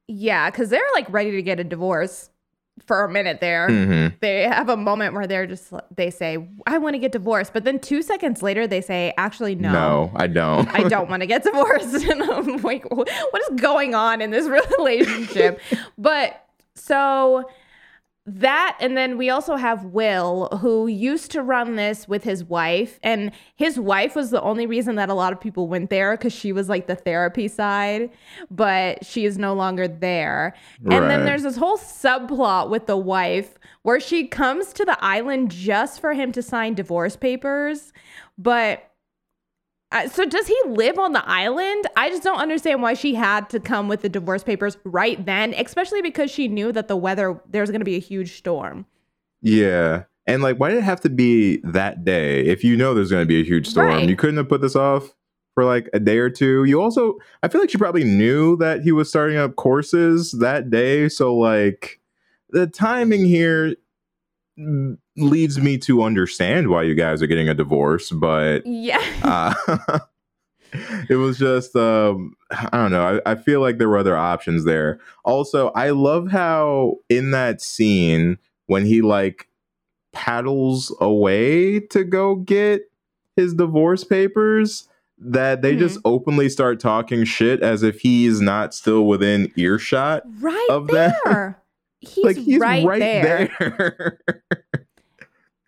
Yeah, 0.07 0.51
because 0.51 0.69
they're 0.69 0.81
like 0.93 1.11
ready 1.11 1.31
to 1.31 1.41
get 1.41 1.59
a 1.59 1.63
divorce 1.63 2.29
for 2.85 3.03
a 3.03 3.09
minute 3.09 3.39
there. 3.39 3.67
hmm 3.67 4.07
They 4.21 4.43
have 4.43 4.69
a 4.69 4.77
moment 4.77 5.13
where 5.13 5.27
they're 5.27 5.47
just 5.47 5.73
they 5.95 6.09
say, 6.09 6.37
"I 6.65 6.77
want 6.77 6.93
to 6.95 6.99
get 6.99 7.11
divorced," 7.11 7.53
but 7.53 7.63
then 7.63 7.79
two 7.79 8.01
seconds 8.01 8.41
later 8.43 8.67
they 8.67 8.81
say, 8.81 9.13
"Actually, 9.17 9.55
no." 9.55 9.71
No. 9.71 10.11
I 10.15 10.27
don't. 10.27 10.67
I 10.73 10.87
don't 10.87 11.09
want 11.11 11.21
to 11.21 11.27
get 11.27 11.43
divorced. 11.43 12.05
And 12.09 12.23
I'm 12.23 12.61
like, 12.63 12.89
what 12.91 13.41
is 13.51 13.59
going 13.61 13.93
on 13.95 14.21
in 14.21 14.31
this 14.31 14.47
relationship? 14.79 15.59
but 15.97 16.45
so 16.75 17.49
that, 18.35 18.77
and 18.79 18.95
then 18.95 19.17
we 19.17 19.29
also 19.29 19.55
have 19.55 19.85
Will, 19.85 20.47
who 20.61 20.87
used 20.87 21.31
to 21.31 21.41
run 21.41 21.75
this 21.75 22.07
with 22.07 22.23
his 22.23 22.43
wife. 22.43 22.99
And 23.01 23.31
his 23.55 23.79
wife 23.79 24.15
was 24.15 24.29
the 24.29 24.41
only 24.41 24.65
reason 24.65 24.95
that 24.95 25.09
a 25.09 25.13
lot 25.13 25.33
of 25.33 25.39
people 25.39 25.67
went 25.67 25.89
there 25.89 26.15
because 26.15 26.33
she 26.33 26.51
was 26.51 26.69
like 26.69 26.87
the 26.87 26.95
therapy 26.95 27.47
side, 27.47 28.11
but 28.51 29.05
she 29.05 29.25
is 29.25 29.37
no 29.37 29.53
longer 29.53 29.87
there. 29.87 30.55
And 30.89 31.09
then 31.09 31.25
there's 31.25 31.43
this 31.43 31.57
whole 31.57 31.77
subplot 31.77 32.69
with 32.69 32.85
the 32.85 32.97
wife 32.97 33.57
where 33.83 33.99
she 33.99 34.27
comes 34.27 34.73
to 34.73 34.85
the 34.85 34.97
island 35.03 35.51
just 35.51 35.99
for 35.99 36.13
him 36.13 36.31
to 36.33 36.41
sign 36.41 36.73
divorce 36.73 37.15
papers. 37.15 37.93
But 38.37 38.88
uh, 39.91 40.07
so 40.07 40.25
does 40.25 40.47
he 40.47 40.57
live 40.67 40.99
on 40.99 41.13
the 41.13 41.27
island? 41.27 41.87
I 41.95 42.09
just 42.09 42.23
don't 42.23 42.37
understand 42.39 42.81
why 42.81 42.93
she 42.93 43.15
had 43.15 43.49
to 43.49 43.59
come 43.59 43.87
with 43.87 44.01
the 44.01 44.09
divorce 44.09 44.43
papers 44.43 44.77
right 44.83 45.23
then, 45.25 45.53
especially 45.55 46.01
because 46.01 46.29
she 46.29 46.47
knew 46.47 46.71
that 46.71 46.87
the 46.87 46.95
weather 46.95 47.41
there's 47.49 47.69
going 47.71 47.81
to 47.81 47.85
be 47.85 47.95
a 47.95 47.99
huge 47.99 48.37
storm. 48.37 48.85
Yeah. 49.41 50.03
And 50.27 50.43
like, 50.43 50.57
why 50.57 50.69
did 50.69 50.77
it 50.79 50.83
have 50.83 51.01
to 51.01 51.09
be 51.09 51.57
that 51.63 52.03
day? 52.05 52.45
If 52.45 52.63
you 52.63 52.77
know 52.77 52.93
there's 52.93 53.09
going 53.09 53.23
to 53.23 53.27
be 53.27 53.41
a 53.41 53.43
huge 53.43 53.67
storm, 53.67 53.87
Right. 53.87 54.07
you 54.09 54.15
couldn't 54.15 54.37
have 54.37 54.47
put 54.49 54.61
this 54.61 54.75
off 54.75 55.15
for 55.55 55.65
like 55.65 55.89
a 55.91 55.99
day 55.99 56.19
or 56.19 56.29
two. 56.29 56.65
You 56.65 56.81
also, 56.81 57.15
I 57.41 57.47
feel 57.47 57.59
like 57.59 57.71
she 57.71 57.79
probably 57.79 58.03
knew 58.03 58.55
that 58.57 58.81
he 58.83 58.91
was 58.91 59.09
starting 59.09 59.37
up 59.37 59.55
courses 59.55 60.33
that 60.33 60.69
day. 60.69 61.09
So 61.09 61.35
like, 61.35 61.99
the 62.51 62.67
timing 62.67 63.25
here 63.25 63.75
leads 65.19 65.59
me 65.59 65.77
to 65.79 66.03
understand 66.03 66.69
why 66.69 66.83
you 66.83 66.95
guys 66.95 67.21
are 67.21 67.27
getting 67.27 67.49
a 67.49 67.53
divorce, 67.53 68.09
but 68.11 68.65
Yeah. 68.65 69.03
uh, 69.23 69.99
it 71.09 71.15
was 71.15 71.39
just 71.39 71.75
um 71.75 72.35
i 72.51 72.77
don't 72.77 72.91
know 72.91 73.19
I, 73.25 73.31
I 73.31 73.35
feel 73.35 73.59
like 73.59 73.79
there 73.79 73.89
were 73.89 73.97
other 73.97 74.15
options 74.15 74.65
there 74.65 74.99
also 75.25 75.69
i 75.69 75.89
love 75.89 76.29
how 76.29 76.97
in 77.09 77.31
that 77.31 77.59
scene 77.59 78.37
when 78.67 78.85
he 78.85 79.01
like 79.01 79.47
paddles 80.13 80.95
away 81.01 81.79
to 81.79 82.03
go 82.03 82.35
get 82.35 82.83
his 83.35 83.55
divorce 83.55 84.03
papers 84.03 84.87
that 85.17 85.63
they 85.63 85.75
just 85.75 85.99
openly 86.05 86.49
start 86.49 86.79
talking 86.79 87.23
shit 87.23 87.63
as 87.63 87.81
if 87.81 88.01
he's 88.01 88.39
not 88.39 88.73
still 88.75 89.05
within 89.07 89.51
earshot 89.57 90.21
right 90.39 90.67
of 90.69 90.87
that. 90.89 91.15
there. 91.25 91.61
He's, 92.01 92.23
like 92.23 92.37
he's 92.37 92.59
right, 92.61 92.85
right, 92.85 92.99
there. 92.99 93.49
there, 93.59 94.19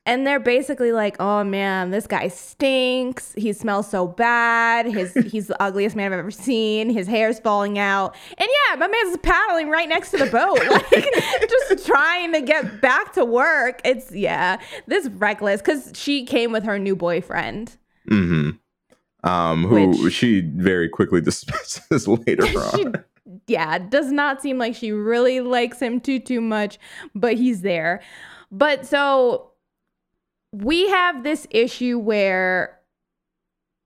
And 0.05 0.25
they're 0.25 0.39
basically 0.39 0.91
like, 0.91 1.15
"Oh 1.20 1.43
man, 1.43 1.91
this 1.91 2.08
guy 2.08 2.27
stinks. 2.27 3.34
He 3.38 3.53
smells 3.53 3.88
so 3.88 4.08
bad. 4.08 4.88
His 4.88 5.13
he's 5.31 5.48
the 5.48 5.62
ugliest 5.62 5.96
man 5.96 6.12
I've 6.12 6.20
ever 6.20 6.31
seen. 6.31 6.89
His 6.89 7.08
hair's 7.08 7.39
falling 7.39 7.77
out." 7.77 8.15
And 8.38 8.50
yeah, 8.70 8.75
my 8.77 8.88
man's 8.88 9.17
paddling 9.17 9.70
right 9.70 9.88
next 9.88 10.10
to 10.12 10.17
the 10.17 10.25
boat, 10.25 10.60
like 10.91 11.50
just 11.50 11.86
trying 11.86 12.34
to 12.34 12.41
get 12.41 12.81
back 12.81 13.13
to 13.13 13.24
work. 13.24 13.79
It's 13.86 14.12
yeah, 14.12 14.60
this 14.88 15.08
reckless 15.10 15.62
because 15.62 15.91
she 15.93 16.25
came 16.25 16.51
with 16.51 16.63
her 16.63 16.79
new 16.79 16.96
boyfriend. 16.96 17.77
Mm-hmm. 18.10 19.29
um 19.29 19.63
who 19.65 19.89
Which- 19.89 20.13
she 20.13 20.41
very 20.41 20.89
quickly 20.89 21.22
dismisses 21.29 22.08
later 22.08 22.43
on 22.46 22.72
she 22.75 22.86
yeah 23.46 23.77
does 23.77 24.12
not 24.12 24.41
seem 24.41 24.58
like 24.58 24.74
she 24.75 24.91
really 24.91 25.39
likes 25.39 25.79
him 25.79 26.00
too 26.01 26.17
too 26.17 26.41
much 26.41 26.79
but 27.13 27.36
he's 27.36 27.62
there 27.62 28.01
but 28.51 28.88
so 28.88 29.50
we 30.52 30.90
have 30.90 31.24
this 31.24 31.48
issue 31.52 31.98
where 31.98 32.78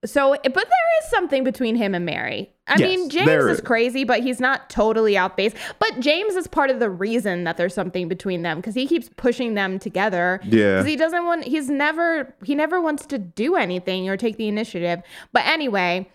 so 0.03 0.35
but 0.43 0.53
there 0.53 0.63
is 1.03 1.09
something 1.09 1.43
between 1.43 1.75
him 1.75 1.95
and 1.95 2.05
mary 2.05 2.51
i 2.67 2.75
Yes, 2.77 2.81
mean 2.97 3.09
james 3.09 3.29
is 3.45 3.57
is. 3.59 3.61
crazy 3.61 4.03
but 4.03 4.21
he's 4.21 4.39
not 4.39 4.69
totally 4.69 5.17
out 5.17 5.35
base 5.35 5.53
but 5.79 5.99
james 5.99 6.35
is 6.35 6.47
part 6.47 6.69
of 6.69 6.79
the 6.79 6.89
reason 6.89 7.43
that 7.45 7.57
there's 7.57 7.73
something 7.73 8.07
between 8.07 8.43
them 8.43 8.57
because 8.57 8.75
he 8.75 8.85
keeps 8.87 9.09
pushing 9.17 9.55
them 9.55 9.79
together 9.79 10.39
Yeah. 10.43 10.73
because 10.73 10.85
he 10.85 10.95
doesn't 10.95 11.25
want 11.25 11.43
he's 11.45 11.69
never 11.69 12.35
he 12.43 12.53
never 12.55 12.79
wants 12.81 13.05
to 13.07 13.17
do 13.17 13.55
anything 13.55 14.07
or 14.09 14.15
take 14.17 14.37
the 14.37 14.47
initiative 14.47 15.01
but 15.33 15.43
anyway 15.45 16.07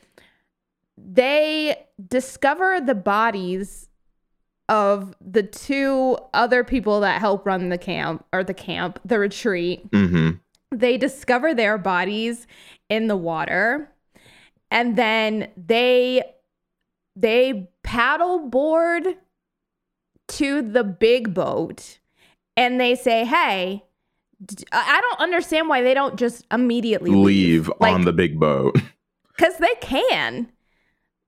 they 0.96 1.86
discover 2.08 2.80
the 2.80 2.94
bodies 2.94 3.88
of 4.70 5.14
the 5.20 5.42
two 5.42 6.16
other 6.32 6.64
people 6.64 7.00
that 7.00 7.20
help 7.20 7.44
run 7.44 7.68
the 7.68 7.76
camp 7.76 8.24
or 8.32 8.42
the 8.42 8.54
camp 8.54 8.98
the 9.04 9.18
retreat 9.18 9.84
hmm 9.92 10.30
they 10.72 10.96
discover 10.96 11.52
their 11.52 11.76
bodies 11.76 12.46
in 12.88 13.08
the 13.08 13.16
water 13.16 13.92
and 14.70 14.96
then 14.96 15.48
they 15.56 16.22
they 17.16 17.68
paddle 17.82 18.38
board 18.48 19.04
to 20.28 20.62
the 20.62 20.84
big 20.84 21.34
boat 21.34 21.98
and 22.56 22.80
they 22.80 22.94
say 22.94 23.24
hey 23.24 23.84
I 24.72 25.00
don't 25.02 25.20
understand 25.20 25.68
why 25.68 25.82
they 25.82 25.92
don't 25.92 26.18
just 26.18 26.46
immediately 26.50 27.10
leave. 27.10 27.70
Like, 27.78 27.92
on 27.92 28.06
the 28.06 28.12
big 28.12 28.40
boat. 28.40 28.74
because 29.36 29.58
they 29.58 29.74
can. 29.82 30.50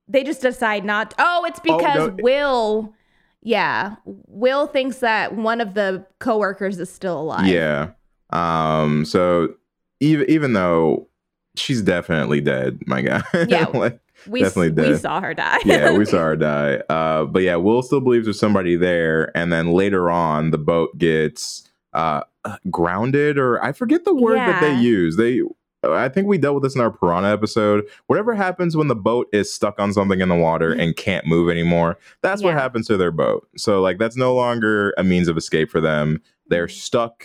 They 0.09 0.25
just 0.25 0.41
decide 0.41 0.85
not 0.85 1.15
oh 1.19 1.45
it's 1.45 1.61
Oh, 1.61 1.77
because 1.77 2.09
no. 2.09 2.17
will 2.23 2.95
yeah 3.43 3.97
will 4.05 4.67
thinks 4.67 4.99
that 4.99 5.35
one 5.35 5.61
of 5.61 5.75
the 5.75 6.05
coworkers 6.21 6.79
is 6.79 6.91
still 6.93 7.21
alive 7.21 7.47
Yeah. 7.47 7.91
Um. 8.31 9.05
So 9.05 9.55
even 10.01 10.29
even 10.31 10.53
though 10.55 11.09
she's 11.57 11.83
definitely 11.83 12.41
dead, 12.41 12.81
my 12.87 13.03
guy. 13.03 13.23
Yeah. 13.49 13.67
like, 13.75 14.01
we, 14.27 14.41
Definitely 14.43 14.71
we 14.71 14.91
dead. 14.93 15.01
saw 15.01 15.21
her 15.21 15.35
die 15.35 15.59
yeah, 15.65 15.97
we 15.99 16.05
saw 16.15 16.19
her 16.19 16.37
die. 16.37 16.77
Uh. 16.89 17.25
But 17.25 17.43
yeah, 17.43 17.57
Will 17.57 17.83
still 17.83 18.01
believes 18.01 18.25
there's 18.27 18.39
somebody 18.39 18.77
there, 18.77 19.37
and 19.37 19.53
then 19.53 19.73
later 19.73 20.11
on, 20.11 20.51
the 20.51 20.59
boat 20.59 20.97
gets 20.97 21.69
uh 21.93 22.23
grounded, 22.71 23.37
or 23.39 23.63
I 23.63 23.73
forget 23.73 24.05
the 24.05 24.15
word 24.15 24.37
that 24.39 24.61
they 24.61 24.77
use. 24.81 25.17
They. 25.17 25.41
I 25.85 26.09
think 26.09 26.27
we 26.29 26.39
dealt 26.39 26.55
with 26.55 26.63
this 26.63 26.75
in 26.75 26.81
our 26.81 26.91
piranha 26.91 27.31
episode. 27.33 27.85
Whatever 28.07 28.35
happens 28.35 28.77
when 28.77 28.89
the 28.89 28.95
boat 28.97 29.27
is 29.33 29.53
stuck 29.53 29.81
on 29.81 29.93
something 29.93 30.21
in 30.21 30.29
the 30.29 30.37
water 30.37 30.73
and 30.73 30.97
can't 30.97 31.27
move 31.27 31.51
anymore, 31.51 31.99
that's 32.23 32.43
what 32.43 32.51
Mm-hmm. 32.51 32.59
Happens 32.59 32.87
to 32.89 32.97
their 32.97 33.11
boat. 33.11 33.49
So, 33.57 33.81
like, 33.81 33.99
that's 33.99 34.17
no 34.17 34.35
longer 34.35 34.95
a 34.97 35.03
means 35.05 35.29
of 35.29 35.37
escape 35.37 35.71
for 35.71 35.81
them. 35.81 36.23
They're 36.49 36.67
Mm-hmm. 36.67 36.77
stuck 36.79 37.25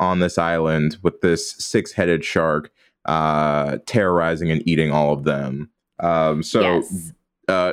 on 0.00 0.18
this 0.18 0.36
island 0.38 0.96
with 1.02 1.20
this 1.20 1.52
six 1.52 1.92
headed 1.92 2.24
shark 2.24 2.72
uh, 3.04 3.78
terrorizing 3.86 4.50
and 4.50 4.66
eating 4.66 4.90
all 4.90 5.12
of 5.12 5.24
them. 5.24 5.70
Um, 6.00 6.42
so, 6.42 6.60
yes 6.60 7.12
uh, 7.48 7.72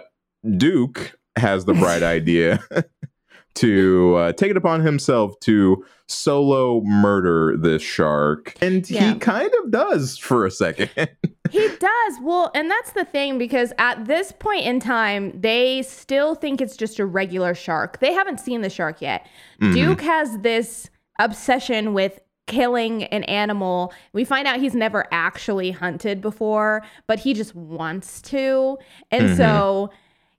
Duke 0.58 1.18
has 1.36 1.66
the 1.66 1.74
bright 1.74 2.04
idea 2.18 2.60
to 3.56 4.16
uh, 4.16 4.32
take 4.34 4.52
it 4.52 4.58
upon 4.58 4.82
himself 4.82 5.40
to 5.42 5.84
solo 6.12 6.82
murder 6.82 7.56
this 7.58 7.82
shark. 7.82 8.56
And 8.62 8.90
Yeah. 8.90 9.14
he 9.14 9.20
kind 9.20 9.52
of 9.64 9.72
does 9.72 10.18
for 10.18 10.46
a 10.46 10.52
second. 10.52 10.90
He 11.52 11.68
does. 11.68 12.14
Well, 12.22 12.52
and 12.54 12.70
that's 12.70 12.92
the 12.92 13.06
thing 13.06 13.40
because 13.40 13.74
at 13.80 14.06
this 14.06 14.32
point 14.32 14.66
in 14.68 14.80
time, 14.80 15.32
they 15.42 15.82
still 15.82 16.36
think 16.36 16.62
it's 16.62 16.78
just 16.78 17.00
a 17.00 17.08
regular 17.08 17.56
shark. 17.56 18.00
They 18.02 18.14
haven't 18.14 18.40
seen 18.40 18.62
the 18.62 18.70
shark 18.70 19.02
yet. 19.02 19.26
Mhm. 19.60 19.74
Duke 19.74 20.02
has 20.02 20.38
this 20.42 20.92
obsession 21.18 21.96
with 21.96 22.20
killing 22.46 23.06
an 23.06 23.24
animal. 23.24 23.92
We 24.14 24.24
find 24.26 24.48
out 24.48 24.60
he's 24.60 24.76
never 24.76 25.08
actually 25.12 25.72
hunted 25.72 26.22
before, 26.22 26.84
but 27.08 27.18
he 27.18 27.34
just 27.34 27.56
wants 27.56 28.22
to. 28.24 28.78
And 29.10 29.30
Mhm. 29.30 29.38
so, 29.38 29.90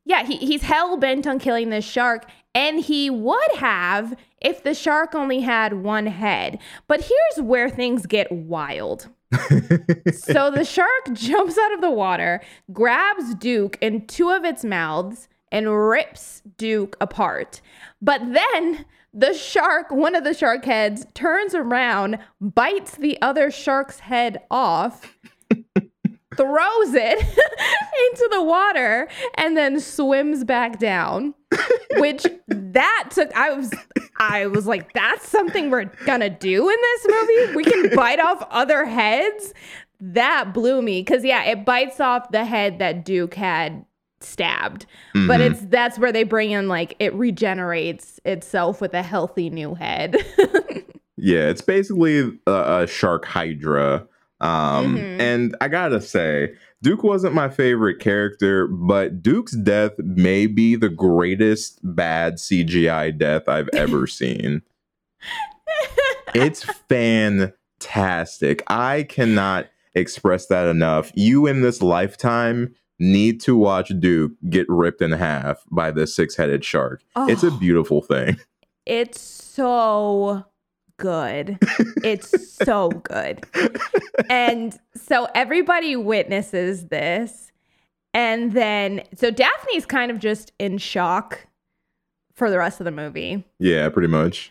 yeah, 0.04 0.24
he, 0.24 0.36
he's 0.36 0.62
hell 0.62 0.96
bent 0.96 1.26
on 1.26 1.40
killing 1.40 1.70
this 1.70 1.84
shark. 1.84 2.24
And 2.54 2.78
he 2.78 3.10
would 3.10 3.50
have 3.56 4.14
if 4.40 4.62
the 4.62 4.74
shark 4.74 5.14
only 5.14 5.40
had 5.40 5.82
one 5.82 6.06
head. 6.06 6.58
But 6.86 7.02
here's 7.02 7.44
where 7.44 7.68
things 7.68 8.06
get 8.06 8.30
wild 8.32 9.08
so 10.12 10.50
the 10.50 10.64
shark 10.64 10.88
jumps 11.12 11.56
out 11.56 11.72
of 11.72 11.80
the 11.80 11.90
water, 11.90 12.40
grabs 12.72 13.34
Duke 13.36 13.78
in 13.80 14.06
two 14.06 14.30
of 14.30 14.44
its 14.44 14.64
mouths, 14.64 15.28
and 15.52 15.88
rips 15.88 16.42
Duke 16.56 16.96
apart. 17.00 17.60
But 18.02 18.32
then 18.32 18.84
the 19.12 19.34
shark, 19.34 19.90
one 19.90 20.14
of 20.14 20.24
the 20.24 20.34
shark 20.34 20.64
heads, 20.64 21.06
turns 21.14 21.54
around, 21.54 22.18
bites 22.40 22.96
the 22.96 23.20
other 23.22 23.50
shark's 23.50 24.00
head 24.00 24.42
off. 24.50 25.16
Throws 26.40 26.94
it 26.94 27.18
into 28.10 28.28
the 28.32 28.42
water 28.42 29.08
and 29.34 29.56
then 29.56 29.78
swims 29.78 30.44
back 30.44 30.78
down 30.78 31.34
which 31.98 32.24
that 32.48 33.08
took 33.10 33.34
i 33.36 33.52
was 33.52 33.70
I 34.22 34.48
was 34.48 34.66
like, 34.66 34.92
that's 34.92 35.26
something 35.26 35.70
we're 35.70 35.86
gonna 36.04 36.28
do 36.28 36.68
in 36.68 36.76
this 36.76 37.06
movie. 37.08 37.56
We 37.56 37.64
can 37.64 37.96
bite 37.96 38.20
off 38.20 38.46
other 38.50 38.84
heads. 38.84 39.54
That 39.98 40.52
blew 40.52 40.82
me 40.82 41.00
because 41.00 41.24
yeah, 41.24 41.42
it 41.44 41.64
bites 41.64 42.00
off 42.00 42.30
the 42.30 42.44
head 42.44 42.80
that 42.80 43.06
Duke 43.06 43.32
had 43.32 43.82
stabbed, 44.20 44.84
but 45.14 45.40
Mhm. 45.40 45.50
it's 45.52 45.60
that's 45.62 45.98
where 45.98 46.12
they 46.12 46.24
bring 46.24 46.50
in 46.50 46.68
like 46.68 46.96
it 46.98 47.14
regenerates 47.14 48.20
itself 48.26 48.82
with 48.82 48.92
a 48.92 49.02
healthy 49.02 49.48
new 49.48 49.74
head. 49.74 50.16
Yeah, 51.22 51.48
it's 51.50 51.60
basically 51.60 52.38
a, 52.46 52.82
a 52.82 52.86
shark 52.86 53.26
hydra. 53.26 54.06
Um, 54.40 54.96
Mhm. 54.96 55.20
And 55.20 55.56
I 55.60 55.68
gotta 55.68 56.00
say, 56.00 56.54
Duke 56.82 57.02
wasn't 57.02 57.34
my 57.34 57.48
favorite 57.50 57.98
character, 57.98 58.66
but 58.66 59.22
Duke's 59.22 59.52
death 59.52 59.92
may 59.98 60.46
be 60.46 60.76
the 60.76 60.88
greatest 60.88 61.78
bad 61.82 62.38
CGI 62.38 63.10
death 63.10 63.48
I've 63.48 63.68
ever 63.74 64.06
seen. 64.06 64.62
It's 66.34 66.62
fantastic. 66.88 68.62
I 68.68 69.02
cannot 69.08 69.66
express 69.94 70.46
that 70.46 70.68
enough. 70.68 71.10
You 71.14 71.46
in 71.46 71.62
this 71.62 71.82
lifetime 71.82 72.74
need 72.98 73.40
to 73.40 73.56
watch 73.56 73.90
Duke 73.98 74.32
get 74.48 74.66
ripped 74.68 75.02
in 75.02 75.10
half 75.12 75.64
by 75.70 75.90
this 75.90 76.14
six 76.14 76.36
headed 76.36 76.64
shark. 76.64 77.02
It's 77.16 77.42
a 77.42 77.48
Oh. 77.48 77.58
beautiful 77.58 78.00
thing. 78.02 78.38
it's 78.86 79.20
so 79.20 80.44
good. 81.00 81.58
It's 82.04 82.54
so 82.56 82.88
good. 82.90 83.44
And 84.30 84.78
so 84.94 85.26
everybody 85.34 85.96
witnesses 85.96 86.86
this. 86.86 87.50
And 88.14 88.52
then, 88.52 89.02
so 89.16 89.30
Daphne's 89.30 89.86
kind 89.86 90.10
of 90.10 90.18
just 90.18 90.52
in 90.58 90.78
shock 90.78 91.46
for 92.34 92.48
the 92.50 92.58
rest 92.58 92.80
of 92.80 92.84
the 92.84 92.90
movie. 92.90 93.44
Yeah, 93.58 93.88
pretty 93.90 94.08
much. 94.08 94.50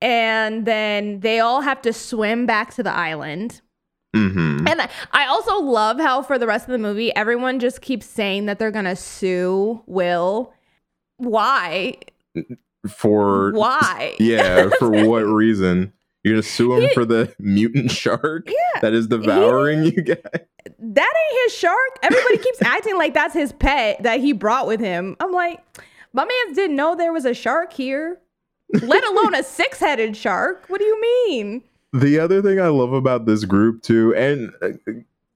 And 0.00 0.64
then 0.66 1.20
they 1.20 1.40
all 1.40 1.60
have 1.60 1.82
to 1.82 1.92
swim 1.92 2.46
back 2.46 2.74
to 2.74 2.82
the 2.82 2.92
island. 2.92 3.60
hmm 4.14 4.66
And 4.66 4.80
I- 4.82 4.88
I 5.12 5.26
also 5.26 5.60
love 5.60 6.00
how 6.00 6.22
for 6.22 6.38
the 6.38 6.46
rest 6.46 6.66
of 6.66 6.72
the 6.72 6.78
movie, 6.78 7.14
everyone 7.14 7.58
just 7.60 7.82
keeps 7.82 8.06
saying 8.06 8.46
that 8.46 8.58
they're 8.58 8.70
going 8.70 8.84
to 8.86 8.96
sue 8.96 9.82
Will. 9.86 10.52
Why? 11.18 11.96
For 12.88 13.52
Why? 13.52 14.16
Yeah, 14.18 14.70
for 14.78 14.90
what 14.90 15.20
reason? 15.26 15.92
You're 16.24 16.34
gonna 16.34 16.42
sue 16.42 16.74
him 16.74 16.90
for 16.94 17.04
the 17.04 17.34
mutant 17.40 17.90
shark 17.90 18.46
Yeah. 18.46 18.80
that 18.80 18.92
is 18.92 19.08
devouring 19.08 19.84
you 19.84 20.02
guys? 20.02 20.18
that 20.78 21.14
ain't 21.14 21.42
his 21.44 21.54
shark. 21.56 21.98
Everybody 22.02 22.38
keeps 22.38 22.62
acting 22.64 22.96
like 22.96 23.12
that's 23.14 23.34
his 23.34 23.52
pet 23.52 24.02
that 24.04 24.20
he 24.20 24.32
brought 24.32 24.66
with 24.68 24.78
him. 24.80 25.16
I'm 25.20 25.32
like, 25.32 25.60
my 26.12 26.24
man 26.24 26.54
didn't 26.54 26.76
know 26.76 26.94
there 26.94 27.12
was 27.12 27.24
a 27.24 27.34
shark 27.34 27.72
here, 27.72 28.20
let 28.72 29.04
alone 29.04 29.34
a 29.34 29.42
six 29.44 29.80
headed 29.80 30.16
shark. 30.16 30.64
What 30.68 30.78
do 30.78 30.84
you 30.84 31.00
mean? 31.00 31.62
The 31.92 32.18
other 32.20 32.40
thing 32.40 32.60
I 32.60 32.68
love 32.68 32.92
about 32.92 33.26
this 33.26 33.44
group 33.44 33.82
too, 33.82 34.14
and 34.14 34.52
uh, 34.62 34.92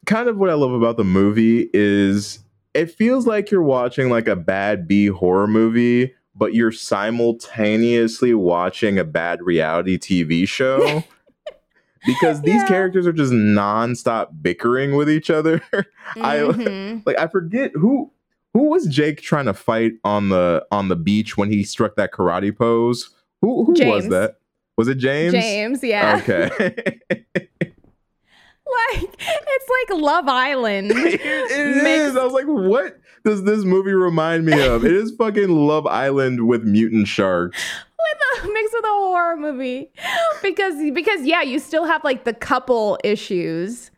kind 0.07 0.29
of 0.29 0.37
what 0.37 0.51
I 0.51 0.55
love 0.55 0.73
about 0.73 0.97
the 0.97 1.05
movie 1.05 1.69
is 1.75 2.39
it 2.75 2.93
feels 2.93 3.27
like 3.27 3.51
you're 3.51 3.63
watching 3.63 4.09
like 4.09 4.29
a 4.29 4.37
bad 4.37 4.87
B 4.87 5.07
horror 5.07 5.49
movie, 5.49 6.15
but 6.37 6.55
you're 6.55 6.73
simultaneously 6.73 8.35
watching 8.35 8.99
a 8.99 9.05
bad 9.05 9.43
reality 9.43 9.99
TV 9.99 10.47
show. 10.49 11.03
Because 12.05 12.41
these 12.43 12.63
Yeah. 12.63 12.69
characters 12.69 13.05
are 13.09 13.13
just 13.13 13.33
nonstop 13.33 14.29
bickering 14.41 14.95
with 14.95 15.11
each 15.11 15.29
other. 15.29 15.61
I 16.15 16.37
Mhm. 16.37 17.03
like 17.05 17.19
I 17.19 17.27
forget 17.27 17.73
who 17.75 18.13
who 18.55 18.71
was 18.71 18.87
Jake 18.87 19.21
trying 19.21 19.47
to 19.47 19.55
fight 19.55 19.95
on 20.05 20.29
the 20.29 20.65
on 20.71 20.87
the 20.87 20.95
beach 20.95 21.37
when 21.37 21.51
he 21.51 21.65
struck 21.65 21.97
that 21.97 22.13
karate 22.13 22.57
pose? 22.57 23.11
Who 23.43 23.65
who 23.65 23.73
was 23.89 24.07
that? 24.11 24.37
Was 24.77 24.87
it 24.87 24.99
James? 24.99 25.33
James, 25.33 25.83
yeah. 25.83 26.21
Okay. 26.23 27.01
Like, 28.93 29.15
it's 29.21 29.91
like 29.91 30.01
Love 30.01 30.29
Island. 30.29 30.91
it 30.93 31.21
it 31.21 31.87
is. 31.87 32.17
I 32.17 32.25
was 32.25 32.33
like, 32.33 32.47
what 32.47 32.99
does 33.27 33.43
this 33.43 33.65
movie 33.65 33.93
remind 33.93 34.47
me 34.47 34.65
of? 34.65 34.85
It 34.85 34.93
is 34.93 35.11
fucking 35.19 35.49
Love 35.51 35.85
Island 35.87 36.47
with 36.47 36.63
mutant 36.63 37.09
sharks. 37.09 37.59
with 37.99 38.45
a 38.45 38.49
mix 38.53 38.73
with 38.73 38.85
a 38.85 38.89
horror 38.89 39.37
movie 39.37 39.91
because 40.45 40.75
because 40.95 41.27
yeah 41.27 41.43
you 41.43 41.59
still 41.59 41.85
have 41.85 42.05
like 42.05 42.23
the 42.25 42.33
couple 42.33 42.99
issues 43.03 43.91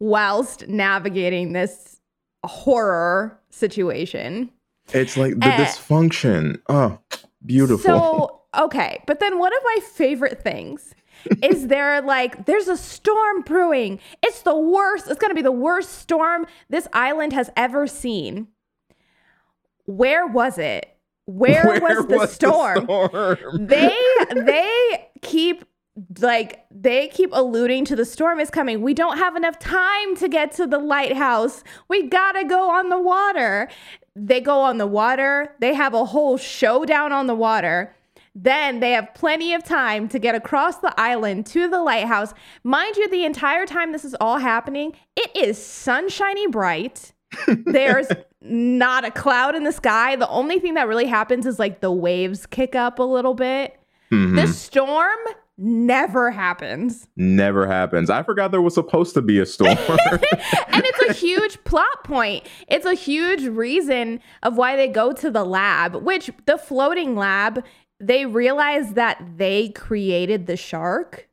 whilst 0.00 0.66
navigating 0.66 1.52
this 1.52 2.00
horror 2.44 3.38
situation 3.50 4.50
It's 4.92 5.16
like 5.16 5.38
the 5.38 5.46
Eh. 5.46 5.64
dysfunction. 5.64 6.60
Oh, 6.68 6.98
beautiful. 7.44 7.78
so 7.84 8.40
okay 8.58 9.02
but 9.06 9.20
then 9.20 9.38
one 9.38 9.52
of 9.52 9.60
my 9.64 9.78
favorite 9.92 10.40
things 10.42 10.94
is 11.42 11.66
there 11.68 12.00
like 12.02 12.46
there's 12.46 12.68
a 12.68 12.76
storm 12.76 13.40
brewing 13.42 13.98
it's 14.22 14.42
the 14.42 14.56
worst 14.56 15.08
it's 15.08 15.18
going 15.18 15.30
to 15.30 15.34
be 15.34 15.42
the 15.42 15.50
worst 15.52 15.98
storm 15.98 16.46
this 16.70 16.86
island 16.92 17.32
has 17.32 17.50
ever 17.56 17.86
seen 17.86 18.46
where 19.86 20.26
was 20.26 20.58
it 20.58 20.90
where, 21.26 21.80
was 21.80 22.06
the 22.06 22.26
storm 22.26 22.84
storm? 22.84 23.66
they 23.66 23.96
they 24.34 25.08
keep 25.22 25.64
like 26.20 26.64
they 26.70 27.08
keep 27.08 27.30
alluding 27.32 27.84
to 27.86 27.96
the 27.96 28.04
storm 28.04 28.40
is 28.40 28.50
coming. 28.50 28.82
We 28.82 28.94
don't 28.94 29.18
have 29.18 29.36
enough 29.36 29.58
time 29.58 30.16
to 30.16 30.28
get 30.28 30.52
to 30.52 30.66
the 30.66 30.78
lighthouse. 30.78 31.62
We 31.88 32.08
got 32.08 32.32
to 32.32 32.44
go 32.44 32.68
on 32.70 32.88
the 32.88 33.00
water. 33.00 33.68
They 34.16 34.40
go 34.40 34.60
on 34.60 34.78
the 34.78 34.86
water. 34.86 35.54
They 35.60 35.74
have 35.74 35.94
a 35.94 36.04
whole 36.04 36.36
showdown 36.36 37.12
on 37.12 37.26
the 37.26 37.34
water. 37.34 37.94
Then 38.34 38.80
they 38.80 38.90
have 38.92 39.14
plenty 39.14 39.54
of 39.54 39.62
time 39.62 40.08
to 40.08 40.18
get 40.18 40.34
across 40.34 40.78
the 40.78 40.92
island 41.00 41.46
to 41.46 41.68
the 41.68 41.80
lighthouse. 41.80 42.34
Mind 42.64 42.96
you, 42.96 43.08
the 43.08 43.24
entire 43.24 43.64
time 43.64 43.92
this 43.92 44.04
is 44.04 44.16
all 44.20 44.38
happening, 44.38 44.94
it 45.16 45.30
is 45.36 45.64
sunshiny 45.64 46.48
bright. 46.48 47.13
There's 47.66 48.08
not 48.40 49.04
a 49.04 49.10
cloud 49.10 49.54
in 49.54 49.64
the 49.64 49.72
sky. 49.72 50.16
The 50.16 50.28
only 50.28 50.58
thing 50.58 50.74
that 50.74 50.88
really 50.88 51.06
happens 51.06 51.46
is 51.46 51.58
like 51.58 51.80
the 51.80 51.92
waves 51.92 52.46
kick 52.46 52.74
up 52.74 52.98
a 52.98 53.02
little 53.02 53.34
bit. 53.34 53.78
Mhm. 54.12 54.36
The 54.36 54.46
storm 54.48 55.18
never 55.56 56.30
happens. 56.30 57.06
Never 57.16 57.66
happens. 57.66 58.10
I 58.10 58.22
forgot 58.22 58.50
there 58.50 58.60
was 58.62 58.74
supposed 58.74 59.14
to 59.14 59.22
be 59.22 59.38
a 59.38 59.46
storm. 59.46 59.76
and 59.88 60.82
it's 60.84 61.10
a 61.10 61.12
huge 61.12 61.62
plot 61.64 62.04
point. 62.04 62.44
It's 62.68 62.86
a 62.86 62.94
huge 62.94 63.44
reason 63.44 64.20
of 64.42 64.56
why 64.56 64.76
they 64.76 64.88
go 64.88 65.12
to 65.12 65.30
the 65.30 65.44
lab, 65.44 65.94
which 65.96 66.30
the 66.46 66.58
floating 66.58 67.16
lab, 67.16 67.64
they 68.00 68.26
realize 68.26 68.94
that 68.94 69.24
they 69.36 69.68
created 69.70 70.46
the 70.46 70.56
shark 70.56 71.28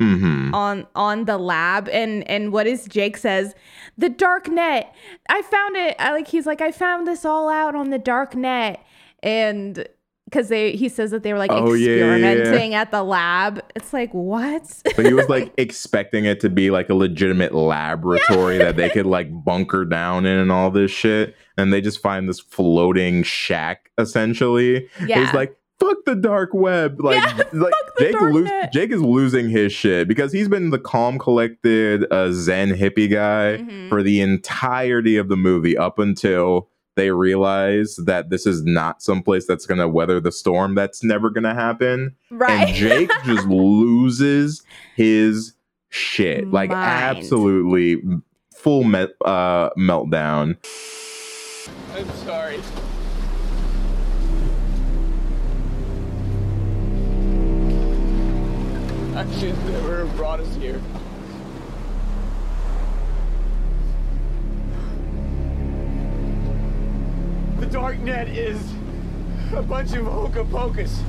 hmm 0.00 0.54
on 0.54 0.86
on 0.94 1.24
the 1.24 1.36
lab 1.38 1.88
and 1.88 2.28
and 2.30 2.52
what 2.52 2.66
is 2.66 2.86
Jake 2.86 3.16
says, 3.16 3.54
the 3.96 4.08
dark 4.08 4.48
net. 4.48 4.94
I 5.28 5.42
found 5.42 5.76
it 5.76 5.96
I 5.98 6.12
like 6.12 6.28
he's 6.28 6.46
like 6.46 6.60
I 6.60 6.70
found 6.72 7.06
this 7.06 7.24
all 7.24 7.48
out 7.48 7.74
on 7.74 7.90
the 7.90 7.98
dark 7.98 8.34
net 8.36 8.82
and 9.22 9.86
because 10.24 10.48
they 10.48 10.72
he 10.72 10.88
says 10.88 11.10
that 11.10 11.22
they 11.22 11.32
were 11.32 11.38
like 11.38 11.50
Oh, 11.50 11.72
yeah, 11.72 11.90
yeah, 11.90 11.96
yeah. 12.16 12.30
experimenting 12.32 12.74
at 12.74 12.90
the 12.90 13.02
lab. 13.02 13.62
It's 13.74 13.92
like 13.92 14.12
what? 14.12 14.66
So 14.66 15.02
he 15.02 15.14
was 15.14 15.28
like 15.28 15.52
expecting 15.58 16.26
it 16.26 16.40
to 16.40 16.50
be 16.50 16.70
like 16.70 16.90
a 16.90 16.94
legitimate 16.94 17.54
laboratory 17.54 18.58
that 18.58 18.76
they 18.76 18.90
could 18.90 19.06
like 19.06 19.28
bunker 19.44 19.84
down 19.84 20.26
in 20.26 20.38
and 20.38 20.52
all 20.52 20.70
this 20.70 20.90
shit. 20.90 21.34
And 21.56 21.72
they 21.72 21.80
just 21.80 22.00
find 22.02 22.28
this 22.28 22.40
floating 22.40 23.22
shack 23.22 23.90
essentially. 23.98 24.88
Yeah. 25.04 25.24
He's 25.24 25.34
like, 25.34 25.56
fuck 25.80 25.96
the 26.06 26.14
dark 26.14 26.50
web. 26.52 27.00
Like, 27.00 27.16
Yeah, 27.22 27.36
like 27.52 27.72
fuck 27.72 27.94
the 27.96 28.04
Jake, 28.04 28.12
dark 28.12 28.32
lose, 28.32 28.48
net. 28.48 28.72
Jake 28.72 28.90
is 28.90 29.00
losing 29.02 29.48
his 29.48 29.72
shit 29.72 30.08
because 30.08 30.32
he's 30.32 30.48
been 30.48 30.70
the 30.70 30.78
calm, 30.78 31.18
collected, 31.18 32.10
uh, 32.12 32.30
Zen 32.32 32.70
hippie 32.70 33.10
guy 33.10 33.58
Mhm. 33.62 33.88
for 33.88 34.02
the 34.02 34.20
entirety 34.20 35.16
of 35.16 35.28
the 35.28 35.36
movie 35.36 35.76
up 35.76 35.98
until 35.98 36.68
they 36.96 37.12
realize 37.12 37.94
that 38.06 38.28
this 38.28 38.44
is 38.44 38.64
not 38.64 39.00
someplace 39.02 39.46
that's 39.46 39.66
going 39.66 39.78
to 39.78 39.86
weather 39.88 40.18
the 40.18 40.32
storm. 40.32 40.74
That's 40.74 41.04
never 41.04 41.30
going 41.30 41.44
to 41.44 41.54
happen 41.54 42.16
right. 42.30 42.66
and 42.68 42.74
Jake 42.74 43.10
just 43.24 43.46
loses 43.46 44.62
his 44.96 45.52
shit, 45.90 46.50
like 46.50 46.70
Mind. 46.70 47.18
absolutely 47.18 48.02
full 48.52 48.82
me- 48.82 49.06
uh, 49.24 49.70
meltdown. 49.78 50.56
I'm 51.94 52.08
sorry. 52.26 52.58
Should 59.18 59.58
never 59.64 60.06
brought 60.16 60.38
us 60.38 60.54
here. 60.54 60.80
The 67.58 67.66
dark 67.66 67.98
net 67.98 68.28
is 68.28 68.62
a 69.54 69.62
bunch 69.62 69.92
of 69.94 70.06
hocus 70.06 70.46
pocus. 70.52 71.02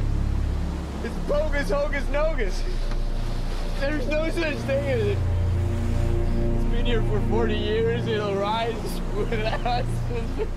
It's 1.03 1.13
bogus 1.27 1.69
hocus 1.69 2.03
nogus. 2.09 2.63
There's 3.79 4.07
no 4.07 4.27
such 4.31 4.57
thing 4.57 4.87
as 4.87 5.01
it. 5.01 5.17
It's 6.55 6.63
been 6.71 6.87
here 6.87 7.03
for 7.03 7.21
40 7.29 7.55
years. 7.55 8.07
It'll 8.07 8.33
rise 8.33 9.01
with 9.15 9.33
us. 9.33 9.85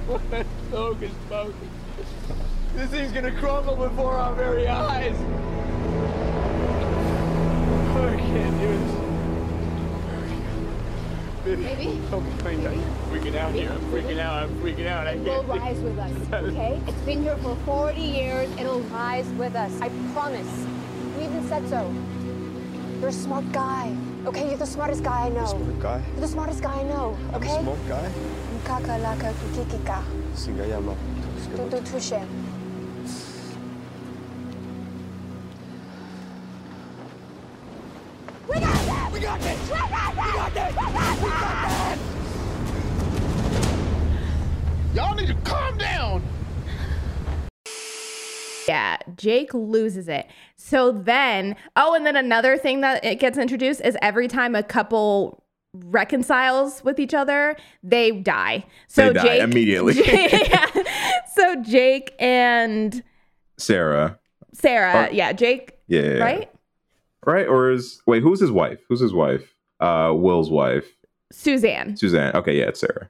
hocus 0.71 1.13
pocus. 1.29 1.55
This 2.77 2.91
thing's 2.91 3.13
gonna 3.13 3.39
crumble 3.39 3.77
before 3.77 4.15
our 4.15 4.35
very 4.35 4.67
eyes. 4.67 5.52
I 8.33 8.35
can't 8.35 8.61
do 8.61 8.69
this. 8.79 8.93
Baby. 11.45 11.65
Baby? 11.65 12.01
Okay, 12.13 12.31
fine. 12.43 12.67
I'm 12.67 12.81
freaking 13.11 13.37
out 13.37 13.53
here. 13.53 13.71
I'm 13.71 13.81
freaking 13.93 14.19
out. 14.19 14.43
I'm 14.45 14.51
freaking 14.63 14.87
out. 14.87 15.07
I 15.07 15.13
It 15.13 15.25
will 15.25 15.43
rise 15.45 15.79
with 15.81 15.99
us, 15.99 16.13
okay? 16.33 16.81
It's 16.89 17.03
been 17.05 17.23
here 17.23 17.37
for 17.39 17.57
40 17.67 18.01
years. 18.01 18.49
It'll 18.59 18.81
rise 18.89 19.29
with 19.37 19.55
us. 19.55 19.73
I 19.83 19.91
promise. 20.15 20.49
You 21.19 21.25
even 21.25 21.47
said 21.49 21.69
so. 21.69 21.93
You're 23.01 23.11
a 23.11 23.13
smart 23.13 23.45
guy. 23.53 23.95
Okay, 24.25 24.49
you're 24.49 24.57
the 24.57 24.67
smartest 24.67 25.03
guy 25.03 25.27
I 25.27 25.29
know. 25.29 25.45
Smart 25.47 25.81
guy. 25.81 26.03
You're 26.13 26.21
the 26.23 26.29
smartest 26.29 26.63
guy 26.63 26.73
I 26.81 26.85
know. 26.85 27.19
I'm 27.35 27.43
Okay? 27.43 27.57
a 27.59 27.61
smart 27.63 27.89
guy. 27.89 28.11
Kakalaka 28.65 29.35
kikikika. 29.35 30.03
Singayama. 30.35 30.97
Tutu 31.57 31.83
tushe. 31.85 32.23
Jake 49.17 49.53
loses 49.55 50.09
it. 50.09 50.27
So 50.57 50.93
then, 50.93 51.57
oh, 51.77 51.95
and 51.95 52.05
then 52.07 52.17
another 52.17 52.57
thing 52.57 52.81
that 52.83 53.05
it 53.05 53.19
gets 53.21 53.39
introduced 53.39 53.81
is 53.83 53.97
every 54.03 54.29
time 54.29 54.55
a 54.55 54.63
couple 54.63 55.43
reconciles 55.75 56.85
with 56.85 56.99
each 56.99 57.15
other, 57.15 57.57
they 57.83 58.11
die. 58.11 58.65
So 58.89 59.09
They 59.09 59.13
die 59.15 59.23
Jake 59.23 59.43
immediately. 59.43 59.95
yeah. 60.07 60.67
So 61.35 61.63
Jake 61.63 62.15
and 62.19 63.03
Sarah. 63.57 64.19
Sarah, 64.53 65.09
Or- 65.09 65.13
yeah, 65.15 65.33
Jake, 65.33 65.79
yeah. 65.89 66.19
right? 66.19 66.51
Right? 67.25 67.47
Or 67.49 67.71
is 67.71 68.03
wait, 68.07 68.23
who's 68.23 68.39
his 68.39 68.51
wife? 68.51 68.81
Who's 68.89 69.01
his 69.01 69.15
wife? 69.15 69.55
Uh 69.81 70.13
Will's 70.15 70.51
wife. 70.51 70.87
Suzanne. 71.33 71.97
Suzanne. 71.97 72.37
Okay, 72.37 72.59
yeah, 72.59 72.67
it's 72.67 72.81
Sarah. 72.81 73.09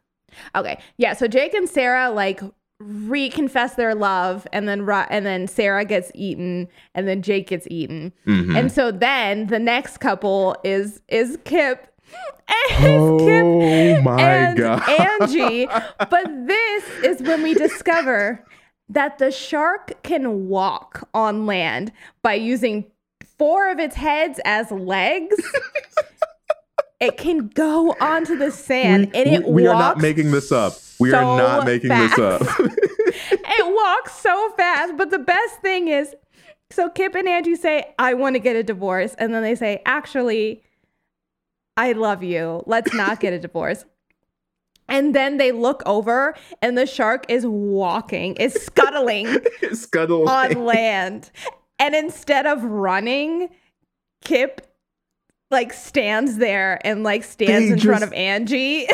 Okay. 0.54 0.78
Yeah, 0.98 1.14
so 1.14 1.26
Jake 1.26 1.52
and 1.52 1.68
Sarah 1.68 2.10
like 2.10 2.40
reconfess 2.82 3.76
their 3.76 3.94
love 3.94 4.46
and 4.52 4.68
then 4.68 4.88
and 4.88 5.24
then 5.26 5.46
Sarah 5.46 5.84
gets 5.84 6.10
eaten 6.14 6.68
and 6.94 7.06
then 7.08 7.22
Jake 7.22 7.46
gets 7.48 7.66
eaten. 7.70 8.12
Mhm. 8.26 8.56
And 8.58 8.72
so 8.72 8.90
then 8.90 9.46
the 9.46 9.58
next 9.58 9.98
couple 9.98 10.56
is 10.64 11.00
is 11.08 11.38
Kip 11.44 11.88
and 12.80 12.86
Oh 12.86 13.18
Kip 13.18 14.04
my 14.04 14.20
and 14.20 14.58
God. 14.58 14.82
Angie. 14.88 15.66
But 16.10 16.46
this 16.46 16.84
is 17.04 17.22
when 17.22 17.42
we 17.42 17.54
discover 17.54 18.44
that 18.88 19.18
the 19.18 19.30
shark 19.30 20.02
can 20.02 20.48
walk 20.48 21.08
on 21.14 21.46
land 21.46 21.92
by 22.22 22.34
using 22.34 22.84
four 23.38 23.70
of 23.70 23.78
its 23.78 23.96
heads 23.96 24.38
as 24.44 24.70
legs. 24.70 25.34
it 27.00 27.16
can 27.16 27.48
go 27.48 27.96
onto 28.00 28.36
the 28.36 28.50
sand 28.50 29.10
and 29.14 29.28
it 29.28 29.44
we, 29.44 29.52
we 29.62 29.66
are 29.66 29.74
not 29.78 29.98
making 29.98 30.30
this 30.30 30.52
up. 30.52 30.74
We 31.02 31.10
so 31.10 31.18
are 31.18 31.36
not 31.36 31.66
making 31.66 31.90
this 31.90 32.18
up. 32.18 32.42
it 32.58 33.74
walks 33.74 34.14
so 34.14 34.50
fast. 34.56 34.96
But 34.96 35.10
the 35.10 35.18
best 35.18 35.60
thing 35.60 35.88
is, 35.88 36.14
so 36.70 36.88
Kip 36.88 37.14
and 37.14 37.28
Angie 37.28 37.56
say, 37.56 37.94
I 37.98 38.14
want 38.14 38.34
to 38.36 38.40
get 38.40 38.56
a 38.56 38.62
divorce. 38.62 39.14
And 39.18 39.34
then 39.34 39.42
they 39.42 39.54
say, 39.54 39.82
actually, 39.84 40.62
I 41.76 41.92
love 41.92 42.22
you. 42.22 42.62
Let's 42.66 42.94
not 42.94 43.20
get 43.20 43.32
a 43.32 43.38
divorce. 43.48 43.84
And 44.88 45.14
then 45.14 45.36
they 45.38 45.52
look 45.52 45.82
over 45.86 46.34
and 46.60 46.76
the 46.76 46.86
shark 46.86 47.24
is 47.28 47.46
walking, 47.46 48.34
is 48.36 48.52
scuttling 48.54 49.38
Scuttle. 49.72 50.28
on 50.28 50.64
land. 50.64 51.30
And 51.78 51.94
instead 51.94 52.46
of 52.46 52.62
running, 52.62 53.48
Kip 54.24 54.66
like 55.50 55.72
stands 55.72 56.36
there 56.38 56.78
and 56.86 57.02
like 57.04 57.24
stands 57.24 57.68
They 57.68 57.72
in 57.74 57.80
front 57.80 58.04
of 58.04 58.12
Angie. 58.12 58.86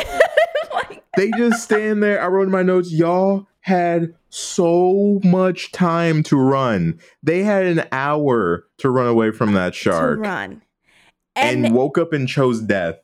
They 1.19 1.31
just 1.31 1.63
stand 1.63 2.01
there. 2.01 2.21
I 2.21 2.27
wrote 2.27 2.43
in 2.43 2.51
my 2.51 2.63
notes, 2.63 2.91
y'all 2.91 3.47
had 3.61 4.15
so 4.29 5.19
much 5.23 5.71
time 5.71 6.23
to 6.23 6.37
run. 6.37 6.99
They 7.21 7.43
had 7.43 7.65
an 7.65 7.85
hour 7.91 8.65
to 8.77 8.89
run 8.89 9.07
away 9.07 9.31
from 9.31 9.53
that 9.53 9.73
to 9.73 9.79
shark 9.79 10.19
run. 10.19 10.61
and, 11.35 11.65
And 11.65 11.75
woke 11.75 11.97
up 11.97 12.13
and 12.13 12.27
chose 12.27 12.61
death. 12.61 12.95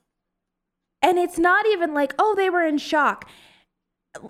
And 1.02 1.20
it's 1.20 1.38
not 1.38 1.66
even 1.68 1.94
like, 1.94 2.16
oh, 2.18 2.36
they 2.36 2.50
were 2.50 2.66
in 2.66 2.78
shock. 2.78 3.30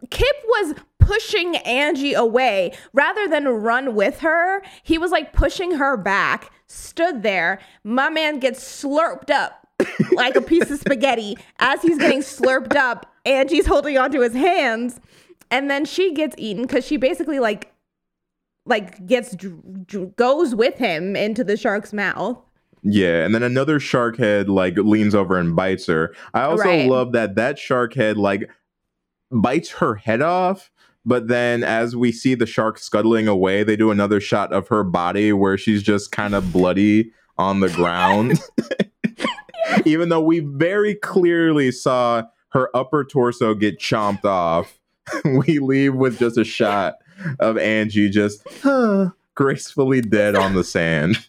Kip 0.10 0.36
was 0.48 0.74
pushing 1.00 1.58
Angie 1.58 2.13
away 2.13 2.74
rather 2.91 3.28
than 3.28 3.48
run 3.48 3.93
with 3.93 4.19
her. 4.21 4.63
He 4.82 4.98
was 4.98 5.12
like 5.12 5.32
pushing 5.32 5.76
her 5.76 5.95
back, 5.95 6.52
stood 6.67 7.21
there. 7.21 7.60
My 7.84 8.10
man 8.10 8.39
gets 8.39 8.60
slurped 8.63 9.30
up 9.30 9.67
like 10.13 10.36
a 10.36 10.41
piece 10.41 10.71
of 10.71 10.80
spaghetti. 10.80 11.38
As 11.60 11.84
he's 11.84 12.00
getting 12.00 12.21
slurped 12.21 12.76
up, 12.76 13.12
Angie's 13.25 13.65
holding 13.65 13.97
onto 13.97 14.19
his 14.21 14.33
hands. 14.33 14.99
And 15.51 15.69
then 15.69 15.85
she 15.85 16.13
gets 16.13 16.35
eaten 16.38 16.63
because 16.63 16.85
she 16.85 16.97
basically 16.97 17.39
like 17.39 17.71
like 18.65 19.05
gets 19.05 19.35
goes 20.15 20.55
with 20.55 20.75
him 20.77 21.15
into 21.15 21.43
the 21.43 21.55
shark's 21.55 21.93
mouth. 21.93 22.38
Yeah, 22.81 23.25
and 23.25 23.33
then 23.33 23.43
another 23.43 23.79
shark 23.79 24.17
head 24.17 24.49
like 24.49 24.77
leans 24.77 25.15
over 25.15 25.38
and 25.38 25.55
bites 25.55 25.88
her. 25.88 26.13
I 26.33 26.43
also 26.43 26.63
Right. 26.63 26.89
love 26.89 27.11
that 27.13 27.35
that 27.35 27.57
shark 27.59 27.93
head 27.93 28.17
like 28.17 28.49
bites 29.31 29.69
her 29.71 29.95
head 29.95 30.21
off, 30.21 30.71
but 31.05 31.27
then 31.27 31.63
as 31.63 31.95
we 31.95 32.11
see 32.11 32.35
the 32.35 32.45
shark 32.45 32.77
scuttling 32.79 33.27
away, 33.27 33.63
they 33.63 33.75
do 33.75 33.91
another 33.91 34.19
shot 34.19 34.51
of 34.53 34.67
her 34.69 34.83
body 34.83 35.31
where 35.33 35.57
she's 35.57 35.83
just 35.83 36.11
kind 36.11 36.33
of 36.35 36.51
bloody 36.51 37.11
on 37.38 37.59
the 37.59 37.69
ground. 37.69 38.39
Even 39.85 40.09
though 40.09 40.21
we 40.21 40.39
very 40.39 40.95
clearly 40.95 41.71
saw 41.71 42.23
her 42.55 42.75
upper 42.75 43.03
torso 43.03 43.53
get 43.53 43.77
chomped 43.79 44.23
off, 44.23 44.79
we 45.25 45.59
leave 45.59 45.93
with 45.93 46.17
just 46.17 46.37
a 46.37 46.45
shot 46.45 46.95
of 47.39 47.57
Angie 47.57 48.09
just 48.09 48.41
huh, 48.63 49.09
gracefully 49.35 50.01
dead 50.01 50.35
on 50.35 50.55
the 50.55 50.63
sand. 50.63 51.17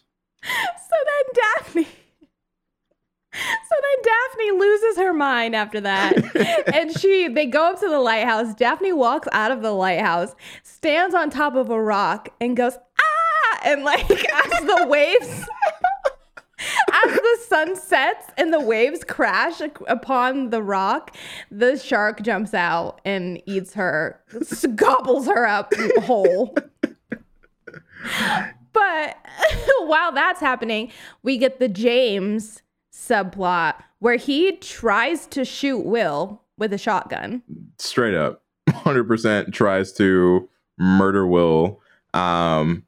So 0.89 0.95
then 1.03 1.43
Daphne. 1.57 1.83
So 3.33 3.75
then 3.81 4.03
Daphne 4.03 4.51
loses 4.57 4.97
her 4.97 5.11
mind 5.11 5.55
after 5.55 5.81
that. 5.81 6.67
and 6.73 6.97
she 6.97 7.27
they 7.27 7.47
go 7.47 7.71
up 7.71 7.79
to 7.81 7.89
the 7.89 7.99
lighthouse. 7.99 8.53
Daphne 8.53 8.93
walks 8.93 9.27
out 9.33 9.51
of 9.51 9.61
the 9.61 9.71
lighthouse, 9.71 10.35
stands 10.63 11.13
on 11.13 11.29
top 11.29 11.55
of 11.55 11.69
a 11.69 11.81
rock, 11.81 12.29
and 12.39 12.55
goes, 12.55 12.77
ah! 12.77 13.59
And 13.65 13.83
like 13.83 14.09
as 14.09 14.61
the 14.61 14.85
waves 14.87 15.45
as 17.05 17.13
the 17.13 17.37
sun 17.47 17.75
sets 17.75 18.27
and 18.37 18.53
the 18.53 18.59
waves 18.59 19.03
crash 19.03 19.61
upon 19.87 20.49
the 20.49 20.61
rock, 20.61 21.15
the 21.51 21.77
shark 21.77 22.21
jumps 22.21 22.53
out 22.53 23.01
and 23.05 23.41
eats 23.45 23.73
her, 23.73 24.21
gobbles 24.75 25.27
her 25.27 25.45
up 25.45 25.73
whole. 25.99 26.55
But 28.73 29.17
while 29.85 30.11
that's 30.11 30.39
happening, 30.39 30.91
we 31.23 31.37
get 31.37 31.59
the 31.59 31.67
James 31.67 32.61
subplot 32.93 33.75
where 33.99 34.17
he 34.17 34.53
tries 34.57 35.25
to 35.27 35.43
shoot 35.43 35.79
Will 35.79 36.41
with 36.57 36.73
a 36.73 36.77
shotgun. 36.77 37.43
straight 37.79 38.15
up 38.15 38.43
100% 38.69 39.53
tries 39.53 39.93
to 39.93 40.47
murder 40.77 41.25
will 41.25 41.81
um 42.13 42.83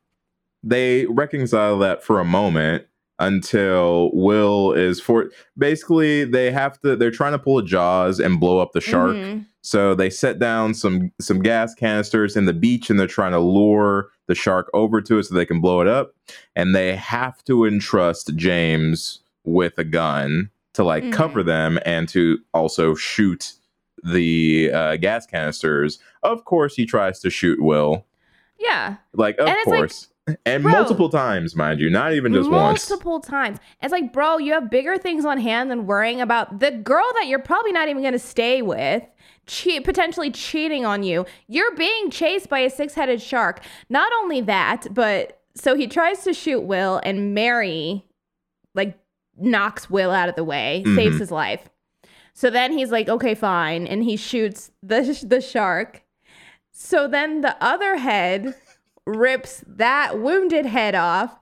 they 0.63 1.05
reconcile 1.07 1.79
that 1.79 2.03
for 2.03 2.19
a 2.19 2.25
moment 2.25 2.85
until 3.19 4.09
will 4.13 4.71
is 4.73 4.99
for 4.99 5.29
basically 5.57 6.23
they 6.23 6.51
have 6.51 6.79
to 6.81 6.95
they're 6.95 7.11
trying 7.11 7.33
to 7.33 7.39
pull 7.39 7.57
a 7.57 7.63
jaws 7.65 8.19
and 8.19 8.39
blow 8.39 8.59
up 8.59 8.71
the 8.71 8.81
shark 8.81 9.15
Mhm. 9.15 9.45
so 9.61 9.93
they 9.93 10.09
set 10.09 10.39
down 10.39 10.73
some 10.73 11.11
some 11.19 11.41
gas 11.41 11.75
canisters 11.75 12.35
in 12.37 12.45
the 12.45 12.53
beach 12.53 12.89
and 12.89 12.99
they're 12.99 13.07
trying 13.07 13.33
to 13.33 13.39
lure 13.39 14.09
the 14.27 14.35
shark 14.35 14.69
over 14.73 15.01
to 15.01 15.17
it 15.19 15.23
so 15.25 15.35
they 15.35 15.45
can 15.45 15.59
blow 15.61 15.81
it 15.81 15.87
up 15.87 16.13
and 16.55 16.73
they 16.75 16.95
have 16.95 17.43
to 17.43 17.65
entrust 17.65 18.35
james 18.35 19.19
with 19.43 19.77
a 19.77 19.83
gun 19.83 20.49
to 20.73 20.83
like 20.83 21.03
Mhm. 21.03 21.11
cover 21.13 21.43
them 21.43 21.77
and 21.85 22.07
to 22.09 22.39
also 22.53 22.95
shoot 22.95 23.53
the 24.03 24.71
uh, 24.71 24.95
gas 24.95 25.25
canisters 25.25 25.99
of 26.23 26.45
course 26.45 26.75
he 26.75 26.85
tries 26.85 27.19
to 27.19 27.29
shoot 27.29 27.61
will 27.61 28.05
Yeah. 28.57 28.95
like 29.13 29.37
of 29.39 29.47
it's 29.49 29.67
like, 29.67 29.77
course 29.79 30.07
and 30.45 30.63
bro, 30.63 30.71
multiple 30.71 31.09
times 31.09 31.55
mind 31.55 31.79
you 31.79 31.89
not 31.89 32.13
even 32.13 32.33
just 32.33 32.49
once 32.49 32.89
multiple 32.89 33.19
times. 33.19 33.57
It's 33.81 33.91
like, 33.91 34.11
bro, 34.13 34.37
you 34.37 34.53
have 34.53 34.69
bigger 34.69 34.97
things 34.97 35.25
on 35.25 35.37
hand 35.39 35.69
than 35.71 35.85
worrying 35.85 36.21
about 36.21 36.59
the 36.59 36.71
girl 36.71 37.05
that 37.15 37.27
you're 37.27 37.39
probably 37.39 37.71
not 37.71 37.89
even 37.89 38.01
going 38.01 38.13
to 38.13 38.19
stay 38.19 38.61
with, 38.61 39.03
che- 39.45 39.79
potentially 39.79 40.31
cheating 40.31 40.85
on 40.85 41.03
you. 41.03 41.25
You're 41.47 41.75
being 41.75 42.09
chased 42.11 42.49
by 42.49 42.59
a 42.59 42.69
six-headed 42.69 43.21
shark. 43.21 43.63
Not 43.89 44.11
only 44.21 44.41
that, 44.41 44.87
but 44.91 45.41
so 45.55 45.75
he 45.75 45.87
tries 45.87 46.23
to 46.23 46.33
shoot 46.33 46.61
Will, 46.61 47.01
and 47.03 47.33
Mary, 47.33 48.05
like, 48.75 48.97
knocks 49.37 49.89
Will 49.89 50.11
out 50.11 50.29
of 50.29 50.35
the 50.35 50.43
way, 50.43 50.83
saves 50.95 51.15
Mhm. 51.15 51.19
his 51.19 51.31
life. 51.31 51.69
So 52.33 52.49
then 52.49 52.71
he's 52.77 52.91
like, 52.91 53.09
okay, 53.09 53.35
fine, 53.35 53.85
and 53.87 54.03
he 54.03 54.15
shoots 54.15 54.71
the 54.81 55.01
the 55.27 55.41
shark. 55.41 56.03
So 56.71 57.07
then 57.07 57.41
the 57.41 57.57
other 57.61 57.97
head 57.97 58.55
rips 59.15 59.63
that 59.67 60.19
wounded 60.19 60.65
head 60.65 60.95
off 60.95 61.39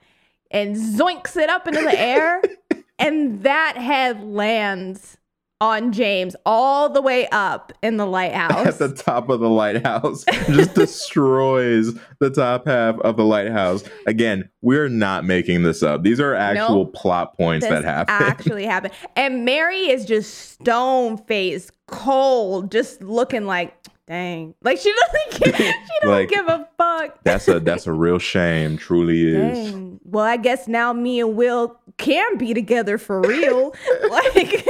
and 0.51 0.75
zoinks 0.75 1.35
it 1.35 1.49
up 1.49 1.67
into 1.67 1.81
the 1.81 1.99
air. 1.99 2.41
and 2.99 3.43
that 3.43 3.77
head 3.77 4.23
lands 4.23 5.17
on 5.59 5.91
James 5.91 6.35
all 6.45 6.87
the 6.89 7.01
way 7.01 7.27
up 7.29 7.73
in 7.81 7.97
the 7.97 8.05
lighthouse. 8.05 8.67
At 8.67 8.77
the 8.77 8.93
top 8.93 9.29
of 9.29 9.39
the 9.39 9.49
lighthouse, 9.49 10.23
just 10.47 10.75
destroys 10.75 11.93
the 12.19 12.29
top 12.29 12.67
half 12.67 12.99
of 12.99 13.17
the 13.17 13.25
lighthouse. 13.25 13.83
Again, 14.05 14.49
we're 14.61 14.89
not 14.89 15.25
making 15.25 15.63
this 15.63 15.81
up. 15.81 16.03
These 16.03 16.19
are 16.19 16.35
actual 16.35 16.85
Nope. 16.85 16.93
plot 16.93 17.35
points 17.37 17.65
this 17.65 17.71
that 17.71 17.83
happen. 17.83 18.13
actually 18.27 18.65
happened. 18.65 18.93
And 19.15 19.45
Mary 19.45 19.89
is 19.89 20.05
just 20.05 20.51
stone 20.51 21.17
faced, 21.17 21.71
cold, 21.87 22.71
just 22.71 23.01
looking 23.01 23.45
like, 23.45 23.76
dang. 24.07 24.55
Like 24.63 24.77
she 24.79 24.93
doesn't 24.93 25.43
give, 25.43 25.55
she 25.55 25.73
don't 26.01 26.11
Like, 26.11 26.29
give 26.29 26.47
a 26.47 26.67
fuck. 26.77 27.19
that's 27.23 27.47
a 27.47 27.59
that's 27.59 27.87
a 27.87 27.93
real 27.93 28.19
shame. 28.33 28.77
Truly 28.77 29.35
is. 29.35 29.71
Dang. 29.71 29.99
Well, 30.03 30.23
I 30.25 30.37
guess 30.37 30.67
now 30.67 30.93
me 30.93 31.19
and 31.19 31.35
Will 31.35 31.79
can 31.97 32.37
be 32.37 32.53
together 32.53 32.97
for 32.97 33.21
real. 33.21 33.73
like 34.09 34.65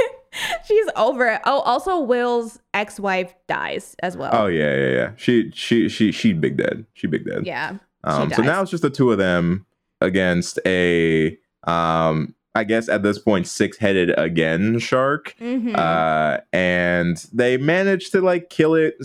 she's 0.66 0.86
over 0.96 1.26
it. 1.28 1.40
Oh, 1.44 1.60
also 1.60 2.00
Will's 2.00 2.58
ex-wife 2.74 3.34
dies 3.46 3.94
as 4.02 4.16
well. 4.16 4.30
Oh 4.32 4.46
yeah, 4.46 4.74
yeah, 4.74 4.88
yeah. 4.90 5.10
She 5.16 5.50
she 5.54 5.88
she 5.88 6.10
she 6.12 6.32
big 6.32 6.56
dead. 6.56 6.84
She 6.94 7.06
big 7.06 7.24
dead. 7.24 7.46
yeah. 7.46 7.76
Um, 8.04 8.32
so 8.32 8.42
now 8.42 8.62
it's 8.62 8.70
just 8.70 8.82
the 8.82 8.90
two 8.90 9.10
of 9.12 9.18
them 9.18 9.66
against 10.00 10.58
a 10.64 11.36
um 11.64 12.34
I 12.58 12.64
guess 12.64 12.88
at 12.88 13.02
this 13.02 13.18
point 13.18 13.46
six-headed 13.46 14.18
again 14.18 14.78
shark. 14.80 15.34
Mhm. 15.40 15.76
Uh 15.76 16.40
and 16.52 17.16
they 17.32 17.56
managed 17.56 18.12
to 18.12 18.20
like 18.20 18.50
kill 18.50 18.74
it 18.74 18.96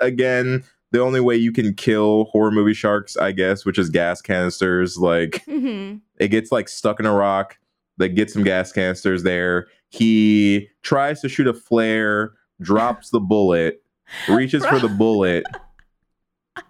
again 0.00 0.64
the 0.92 1.00
only 1.00 1.20
way 1.20 1.36
you 1.36 1.52
can 1.52 1.72
kill 1.74 2.24
horror 2.32 2.50
movie 2.50 2.74
sharks, 2.74 3.16
I 3.16 3.30
guess, 3.30 3.64
which 3.64 3.78
is 3.78 3.90
gas 3.90 4.20
canisters 4.20 4.96
like 4.98 5.44
Mhm. 5.46 6.00
it 6.18 6.28
gets 6.28 6.50
like 6.50 6.68
stuck 6.68 6.98
in 6.98 7.06
a 7.06 7.14
rock. 7.14 7.58
They 7.98 8.08
get 8.08 8.30
some 8.30 8.42
gas 8.42 8.72
canisters 8.72 9.22
there. 9.22 9.66
He 9.90 10.68
tries 10.82 11.20
to 11.20 11.28
shoot 11.28 11.46
a 11.46 11.54
flare, 11.54 12.32
drops 12.60 13.10
the 13.10 13.20
bullet, 13.20 13.82
reaches 14.28 14.64
for 14.66 14.78
the 14.80 14.88
bullet, 15.02 15.44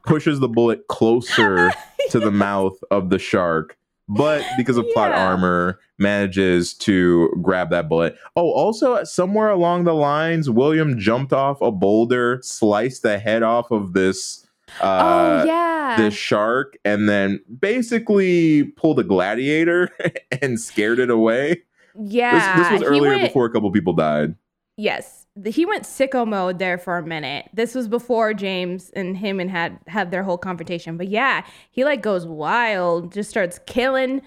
pushes 0.06 0.40
the 0.40 0.48
bullet 0.48 0.86
closer 0.88 1.70
to 2.10 2.20
the 2.20 2.30
mouth 2.30 2.76
of 2.90 3.10
the 3.10 3.18
shark, 3.18 3.76
but 4.16 4.44
because 4.56 4.76
of 4.76 4.84
plot 4.92 5.10
Yeah. 5.10 5.26
armor, 5.28 5.78
manages 5.98 6.74
to 6.74 7.30
grab 7.42 7.70
that 7.70 7.88
bullet. 7.88 8.16
Oh, 8.36 8.50
also 8.50 9.02
somewhere 9.04 9.50
along 9.50 9.84
the 9.84 9.94
lines, 9.94 10.48
William 10.50 10.98
jumped 10.98 11.32
off 11.32 11.60
a 11.60 11.70
boulder, 11.70 12.40
sliced 12.42 13.02
the 13.02 13.18
head 13.18 13.42
off 13.42 13.70
of 13.70 13.92
this. 13.92 14.46
Uh, 14.80 15.42
oh 15.42 15.46
yeah. 15.46 15.96
this 15.98 16.14
shark 16.14 16.76
and 16.84 17.08
then 17.08 17.40
basically 17.58 18.62
pulled 18.76 19.00
a 19.00 19.02
gladiator 19.02 19.88
and 20.42 20.60
scared 20.60 21.00
it 21.00 21.10
away. 21.10 21.60
yeah. 22.00 22.56
this, 22.56 22.70
this 22.70 22.80
was 22.80 22.88
earlier 22.88 23.10
went- 23.16 23.22
before 23.22 23.46
a 23.46 23.50
couple 23.50 23.70
people 23.72 23.92
died. 23.92 24.36
Yes, 24.76 25.19
he 25.46 25.64
went 25.64 25.84
sicko 25.84 26.26
mode 26.26 26.58
there 26.58 26.78
for 26.78 26.98
a 26.98 27.06
minute. 27.06 27.48
This 27.54 27.74
was 27.74 27.88
before 27.88 28.34
James 28.34 28.90
and 28.90 29.16
him 29.16 29.40
and 29.40 29.50
had 29.50 29.78
had 29.86 30.10
their 30.10 30.22
whole 30.22 30.38
confrontation. 30.38 30.96
But 30.96 31.08
yeah, 31.08 31.44
he 31.70 31.84
like 31.84 32.02
goes 32.02 32.26
wild, 32.26 33.12
just 33.12 33.30
starts 33.30 33.60
killing, 33.66 34.22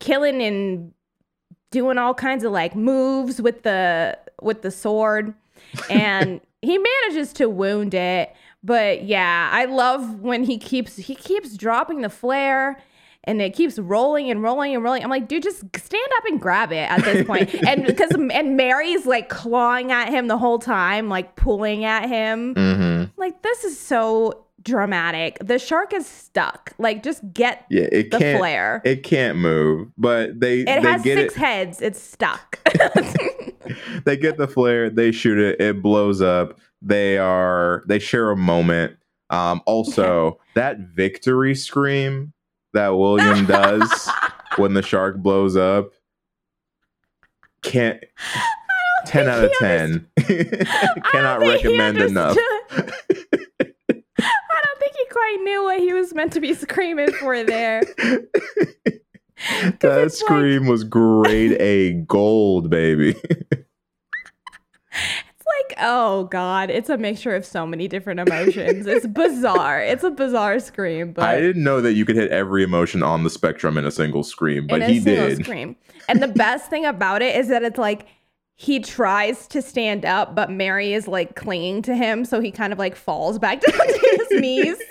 killing 0.00 0.42
and 0.42 0.92
doing 1.70 1.98
all 1.98 2.14
kinds 2.14 2.44
of 2.44 2.52
like 2.52 2.76
moves 2.76 3.42
with 3.42 3.62
the 3.62 4.18
with 4.40 4.62
the 4.62 4.70
sword, 4.70 5.34
and 5.90 6.40
he 6.62 6.78
manages 6.78 7.32
to 7.34 7.48
wound 7.48 7.94
it. 7.94 8.34
But 8.62 9.04
yeah, 9.04 9.50
I 9.52 9.66
love 9.66 10.20
when 10.20 10.44
he 10.44 10.58
keeps 10.58 10.96
he 10.96 11.14
keeps 11.14 11.56
dropping 11.56 12.00
the 12.00 12.10
flare 12.10 12.80
and 13.24 13.40
it 13.42 13.54
keeps 13.54 13.78
rolling 13.78 14.30
and 14.30 14.42
rolling 14.42 14.74
and 14.74 14.82
rolling. 14.84 15.02
I'm 15.02 15.10
like, 15.10 15.28
dude, 15.28 15.42
just 15.42 15.58
stand 15.76 16.08
up 16.18 16.24
and 16.26 16.40
grab 16.40 16.72
it 16.72 16.88
at 16.90 17.02
this 17.04 17.26
point. 17.26 17.52
and 17.66 17.84
because 17.86 18.10
and 18.12 18.56
Mary's 18.56 19.06
like 19.06 19.28
clawing 19.28 19.90
at 19.92 20.08
him 20.10 20.28
the 20.28 20.38
whole 20.38 20.58
time, 20.58 21.08
like 21.08 21.36
pulling 21.36 21.84
at 21.84 22.08
him. 22.08 22.54
Mm-hmm. 22.54 23.10
Like 23.20 23.42
this 23.42 23.64
is 23.64 23.78
so 23.78 24.44
dramatic. 24.62 25.36
The 25.44 25.58
shark 25.58 25.92
is 25.92 26.06
stuck. 26.06 26.72
Like 26.78 27.02
just 27.02 27.20
get 27.34 27.66
Yeah, 27.70 27.88
it 27.92 28.10
the 28.10 28.18
can't. 28.18 28.38
flare. 28.38 28.80
It 28.84 29.02
can't 29.02 29.36
move, 29.38 29.88
but 29.98 30.40
they 30.40 30.60
It 30.60 30.66
they 30.66 30.80
has 30.80 31.02
get 31.02 31.18
six 31.18 31.34
it. 31.34 31.38
heads. 31.38 31.82
It's 31.82 32.00
stuck. 32.00 32.58
They 34.04 34.16
get 34.18 34.36
the 34.36 34.46
flare. 34.46 34.90
They 34.90 35.10
shoot 35.10 35.38
it. 35.38 35.58
It 35.60 35.80
blows 35.82 36.20
up. 36.20 36.58
They 36.82 37.16
are. 37.16 37.82
They 37.88 37.98
share 37.98 38.30
a 38.30 38.36
moment. 38.36 38.96
Um, 39.30 39.62
also, 39.64 40.38
that 40.54 40.80
victory 40.80 41.54
scream 41.54 42.34
that 42.74 42.90
William 42.90 43.46
does 43.60 44.08
when 44.56 44.74
the 44.74 44.82
shark 44.82 45.16
blows 45.16 45.56
up 45.56 45.90
can't. 47.62 48.04
Ten 49.06 49.28
out 49.28 49.44
of 49.44 49.50
ten. 49.58 50.06
Cannot 50.18 51.40
don't 51.40 51.40
think 51.40 51.60
he 51.60 51.66
recommend 51.68 51.98
enough. 51.98 52.36
I 52.70 52.76
don't 52.78 52.94
think 54.78 54.94
he 54.96 55.04
quite 55.10 55.38
knew 55.42 55.64
what 55.64 55.80
he 55.80 55.92
was 55.92 56.14
meant 56.14 56.32
to 56.34 56.40
be 56.40 56.54
screaming 56.54 57.10
for 57.12 57.42
there. 57.42 57.80
that 57.80 58.28
it's 59.80 59.82
like- 59.82 60.10
scream 60.12 60.66
was 60.66 60.84
grade 60.84 61.52
A 61.60 61.92
gold, 62.06 62.70
baby. 62.70 63.14
Like, 65.68 65.78
oh 65.80 66.24
god, 66.24 66.70
it's 66.70 66.88
a 66.88 66.96
mixture 66.98 67.34
of 67.34 67.44
so 67.44 67.66
many 67.66 67.88
different 67.88 68.20
emotions. 68.20 68.86
It's 68.86 69.06
bizarre. 69.06 69.80
It's 69.80 70.04
a 70.04 70.10
bizarre 70.10 70.58
scream, 70.58 71.12
but 71.12 71.24
I 71.24 71.40
didn't 71.40 71.64
know 71.64 71.80
that 71.80 71.94
you 71.94 72.04
could 72.04 72.16
hit 72.16 72.30
every 72.30 72.62
emotion 72.62 73.02
on 73.02 73.24
the 73.24 73.30
spectrum 73.30 73.78
in 73.78 73.84
a 73.84 73.90
single 73.90 74.22
scream, 74.22 74.66
but 74.66 74.82
he 74.82 75.00
did. 75.00 75.44
scream. 75.44 75.76
And 76.08 76.22
the 76.22 76.28
best 76.28 76.70
thing 76.70 76.84
about 76.84 77.22
it 77.22 77.36
is 77.36 77.48
that 77.48 77.62
it's 77.62 77.78
like 77.78 78.06
he 78.56 78.78
tries 78.80 79.46
to 79.48 79.62
stand 79.62 80.04
up, 80.04 80.34
but 80.34 80.50
Mary 80.50 80.92
is 80.92 81.08
like 81.08 81.34
clinging 81.34 81.82
to 81.82 81.94
him, 81.94 82.24
so 82.24 82.40
he 82.40 82.50
kind 82.50 82.72
of 82.72 82.78
like 82.78 82.94
falls 82.94 83.38
back 83.38 83.60
down 83.66 83.86
to 83.86 84.26
his 84.30 84.40
knees. 84.40 84.76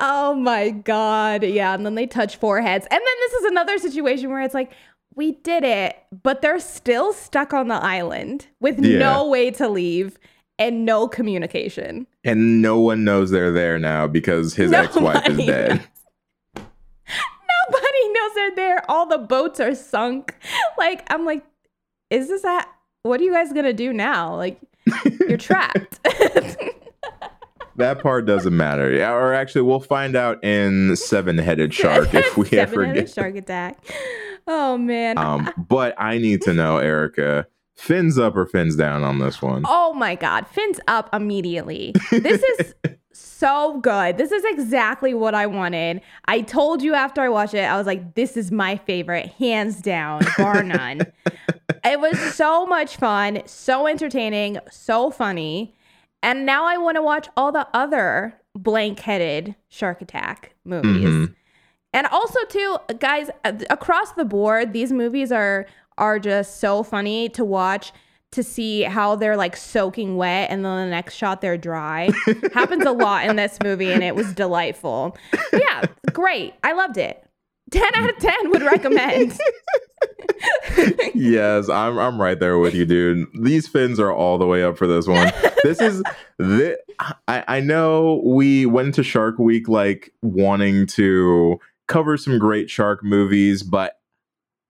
Oh 0.00 0.34
my 0.34 0.70
god. 0.70 1.42
Yeah, 1.42 1.74
and 1.74 1.84
then 1.84 1.94
they 1.94 2.06
touch 2.06 2.36
foreheads. 2.36 2.86
And 2.90 3.00
then 3.00 3.14
this 3.20 3.32
is 3.34 3.44
another 3.46 3.78
situation 3.78 4.30
where 4.30 4.42
it's 4.42 4.54
like 4.54 4.72
we 5.18 5.32
did 5.32 5.64
it, 5.64 5.96
but 6.22 6.40
they're 6.42 6.60
still 6.60 7.12
stuck 7.12 7.52
on 7.52 7.66
the 7.68 7.74
island 7.74 8.46
with 8.60 8.78
Yeah. 8.82 8.98
no 9.00 9.28
way 9.28 9.50
to 9.50 9.68
leave 9.68 10.16
and 10.60 10.84
no 10.86 11.08
communication. 11.08 12.06
And 12.24 12.62
no 12.62 12.78
one 12.78 13.02
knows 13.04 13.30
they're 13.30 13.50
there 13.52 13.78
now 13.78 14.06
because 14.06 14.54
his 14.54 14.72
ex-wife 14.72 15.28
is 15.28 15.36
dead. 15.44 15.70
knows. 15.70 15.80
Nobody 16.56 18.08
knows 18.12 18.34
they're 18.34 18.54
there. 18.56 18.90
All 18.90 19.06
the 19.06 19.18
boats 19.18 19.60
are 19.60 19.74
sunk. 19.74 20.34
Like, 20.78 21.02
I'm 21.12 21.24
like, 21.24 21.44
is 22.10 22.28
this 22.28 22.42
that? 22.42 22.68
What 23.02 23.20
are 23.20 23.24
you 23.24 23.32
guys 23.32 23.52
gonna 23.52 23.72
do 23.72 23.92
now? 23.92 24.34
Like, 24.36 24.58
you're 25.28 25.36
trapped. 25.48 25.98
That 27.78 28.00
part 28.00 28.26
doesn't 28.26 28.56
matter. 28.56 28.92
Yeah, 28.92 29.12
or 29.12 29.32
actually, 29.32 29.62
we'll 29.62 29.80
find 29.80 30.16
out 30.16 30.42
in 30.44 30.94
Seven-Headed 30.96 31.72
Shark 31.72 32.12
if 32.12 32.36
we 32.36 32.48
ever 32.58 32.92
get. 32.92 33.10
shark 33.10 33.36
attack. 33.36 33.78
Oh 34.46 34.76
man. 34.78 35.18
Um, 35.18 35.52
but 35.68 35.94
I 35.98 36.18
need 36.18 36.42
to 36.42 36.52
know, 36.54 36.78
Erica, 36.78 37.46
fins 37.76 38.18
up 38.18 38.36
or 38.36 38.46
fins 38.46 38.74
down 38.76 39.04
on 39.04 39.18
this 39.20 39.40
one? 39.40 39.62
Oh 39.66 39.92
my 39.94 40.14
God. 40.16 40.46
Fins 40.48 40.80
up 40.88 41.08
immediately. 41.14 41.94
This 42.10 42.42
is 42.42 42.74
so 43.12 43.78
good. 43.80 44.16
This 44.16 44.32
is 44.32 44.42
exactly 44.44 45.14
what 45.14 45.34
I 45.34 45.46
wanted. 45.46 46.00
I 46.24 46.40
told 46.40 46.82
you 46.82 46.94
after 46.94 47.20
I 47.20 47.28
watched 47.28 47.54
it, 47.54 47.60
I 47.64 47.76
was 47.76 47.86
like, 47.86 48.14
this 48.14 48.36
is 48.36 48.50
my 48.50 48.76
favorite, 48.76 49.26
hands 49.32 49.80
down, 49.80 50.22
bar 50.36 50.62
none. 50.64 51.02
it 51.84 52.00
was 52.00 52.18
so 52.34 52.66
much 52.66 52.96
fun, 52.96 53.42
so 53.46 53.86
entertaining, 53.86 54.58
so 54.70 55.10
funny. 55.10 55.74
And 56.22 56.44
now 56.46 56.64
I 56.64 56.76
want 56.78 56.96
to 56.96 57.02
watch 57.02 57.28
all 57.36 57.52
the 57.52 57.66
other 57.72 58.40
blank 58.54 59.00
headed 59.00 59.54
shark 59.68 60.02
attack 60.02 60.54
movies. 60.64 61.08
Mhm. 61.08 61.34
And 61.92 62.06
also 62.08 62.38
too, 62.48 62.76
guys, 62.98 63.30
uh, 63.44 63.52
across 63.70 64.12
the 64.12 64.24
board, 64.24 64.72
these 64.72 64.92
movies 64.92 65.32
are 65.32 65.66
are 65.96 66.18
just 66.20 66.60
so 66.60 66.82
funny 66.84 67.28
to 67.30 67.44
watch 67.44 67.92
to 68.30 68.42
see 68.42 68.82
how 68.82 69.16
they're 69.16 69.36
like 69.36 69.56
soaking 69.56 70.16
wet 70.16 70.48
and 70.50 70.64
then 70.64 70.76
the 70.84 70.90
next 70.90 71.14
shot 71.14 71.40
they're 71.40 71.56
dry. 71.56 72.10
Happens 72.52 72.84
a 72.84 72.92
lot 72.92 73.24
in 73.26 73.36
this 73.36 73.58
movie 73.64 73.90
and 73.90 74.04
it 74.04 74.14
was 74.14 74.32
delightful. 74.34 75.16
But 75.32 75.60
yeah, 75.60 75.84
great. 76.12 76.54
I 76.62 76.72
loved 76.72 76.98
it. 76.98 77.24
10 77.72 77.82
out 77.96 78.10
of 78.10 78.16
10 78.18 78.50
would 78.50 78.62
recommend. 78.62 79.32
yes, 81.14 81.68
I'm 81.68 81.98
I'm 81.98 82.20
right 82.20 82.38
there 82.38 82.58
with 82.58 82.74
you, 82.74 82.86
dude. 82.86 83.26
These 83.40 83.68
fins 83.68 83.98
are 83.98 84.12
all 84.12 84.38
the 84.38 84.46
way 84.46 84.62
up 84.62 84.78
for 84.78 84.86
this 84.86 85.06
one. 85.06 85.32
This 85.62 85.80
is 85.80 86.02
the 86.38 86.78
I, 87.26 87.44
I 87.48 87.60
know 87.60 88.22
we 88.24 88.66
went 88.66 88.94
to 88.96 89.02
Shark 89.02 89.38
Week 89.38 89.68
like 89.68 90.12
wanting 90.22 90.86
to 90.88 91.58
cover 91.86 92.16
some 92.16 92.38
great 92.38 92.70
shark 92.70 93.02
movies, 93.02 93.62
but 93.62 93.98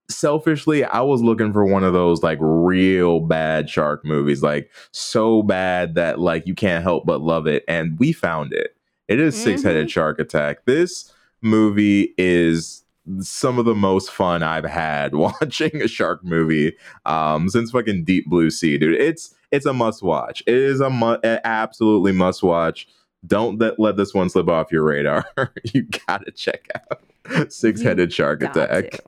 selfishly, 0.08 0.84
I 0.84 1.00
was 1.02 1.22
looking 1.22 1.52
for 1.52 1.64
one 1.64 1.84
of 1.84 1.92
those 1.92 2.22
like 2.22 2.38
real 2.40 3.20
bad 3.20 3.68
shark 3.68 4.04
movies, 4.04 4.42
like 4.42 4.70
so 4.92 5.42
bad 5.42 5.94
that 5.96 6.18
like 6.18 6.46
you 6.46 6.54
can't 6.54 6.82
help 6.82 7.04
but 7.04 7.20
love 7.20 7.46
it. 7.46 7.64
And 7.68 7.98
we 7.98 8.12
found 8.12 8.52
it. 8.52 8.74
It 9.08 9.20
is 9.20 9.34
mm-hmm. 9.34 9.44
Six 9.44 9.62
Headed 9.62 9.90
Shark 9.90 10.18
Attack. 10.18 10.64
This 10.64 11.12
movie 11.42 12.14
is 12.16 12.84
some 13.20 13.58
of 13.58 13.64
the 13.64 13.74
most 13.74 14.10
fun 14.10 14.42
I've 14.42 14.64
had 14.64 15.14
watching 15.16 15.82
a 15.82 15.88
shark 15.88 16.24
movie 16.24 16.76
um, 17.06 17.48
since 17.48 17.70
fucking 17.70 18.04
Deep 18.04 18.26
Blue 18.26 18.50
Sea, 18.50 18.78
dude. 18.78 19.00
It's 19.00 19.34
it's 19.50 19.66
a 19.66 19.72
must 19.72 20.02
watch. 20.02 20.42
It 20.46 20.54
is 20.54 20.80
a 20.80 20.90
mu- 20.90 21.18
absolutely 21.24 22.12
must 22.12 22.42
watch. 22.42 22.86
Don't 23.26 23.58
let, 23.58 23.78
let 23.80 23.96
this 23.96 24.14
one 24.14 24.28
slip 24.28 24.48
off 24.48 24.70
your 24.70 24.84
radar. 24.84 25.26
you 25.64 25.86
gotta 26.06 26.30
check 26.30 26.68
out 26.74 27.52
Six 27.52 27.82
Headed 27.82 28.12
Shark 28.12 28.42
Attack. 28.42 28.90
to. 28.90 29.02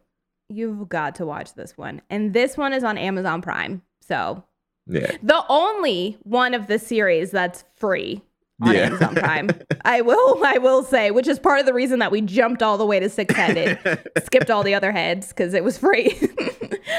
You've 0.49 0.89
got 0.89 1.15
to 1.17 1.27
watch 1.27 1.55
this 1.55 1.79
one. 1.79 2.03
And 2.11 2.33
this 2.33 2.57
one 2.57 2.73
is 2.73 2.83
on 2.83 2.99
Amazon 2.99 3.41
Prime. 3.41 3.83
So 4.01 4.43
Yeah, 4.87 5.17
the 5.23 5.45
only 5.49 6.19
one 6.25 6.55
of 6.55 6.67
the 6.67 6.79
series 6.79 7.31
that's 7.31 7.65
free 7.77 8.23
on 8.61 8.75
Yeah. 8.75 8.81
Amazon 8.87 9.15
Prime. 9.15 9.51
I 9.85 10.01
will 10.03 10.43
I 10.45 10.59
will 10.59 10.83
say, 10.83 11.11
which 11.11 11.29
is 11.29 11.39
part 11.39 11.61
of 11.61 11.67
the 11.67 11.75
reason 11.75 11.99
that 12.01 12.11
we 12.13 12.21
jumped 12.21 12.63
all 12.63 12.79
the 12.79 12.87
way 12.87 13.01
to 13.01 13.09
six 13.09 13.35
headed, 13.35 13.79
skipped 14.25 14.51
all 14.51 14.63
the 14.63 14.75
other 14.75 14.93
heads 14.93 15.29
because 15.29 15.55
it 15.55 15.65
was 15.65 15.79
free. 15.79 16.19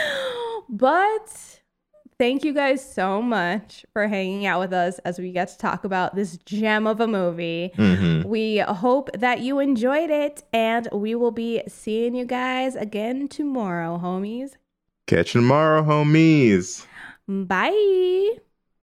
but 0.70 1.59
thank 2.18 2.43
you 2.43 2.53
guys 2.53 2.84
so 2.93 3.22
much 3.22 3.86
for 3.93 4.07
hanging 4.07 4.45
out 4.45 4.59
with 4.59 4.74
us 4.74 4.99
as 4.99 5.20
we 5.20 5.32
get 5.32 5.47
to 5.49 5.57
talk 5.57 5.84
about 5.84 6.16
this 6.16 6.38
gem 6.45 6.88
of 6.88 6.99
a 6.99 7.07
movie. 7.07 7.72
Mhm. 7.76 8.26
We 8.26 8.59
hope 8.59 9.09
that 9.14 9.39
you 9.41 9.59
enjoyed 9.59 10.09
it, 10.09 10.43
and 10.53 10.88
we 10.91 11.16
will 11.16 11.32
be 11.32 11.62
seeing 11.68 12.16
you 12.16 12.26
guys 12.26 12.76
again 12.76 13.28
tomorrow, 13.28 13.99
homies. 14.01 14.51
Catch 15.07 15.36
you 15.36 15.41
tomorrow, 15.41 15.84
homies. 15.84 16.86
Bye. 17.28 18.38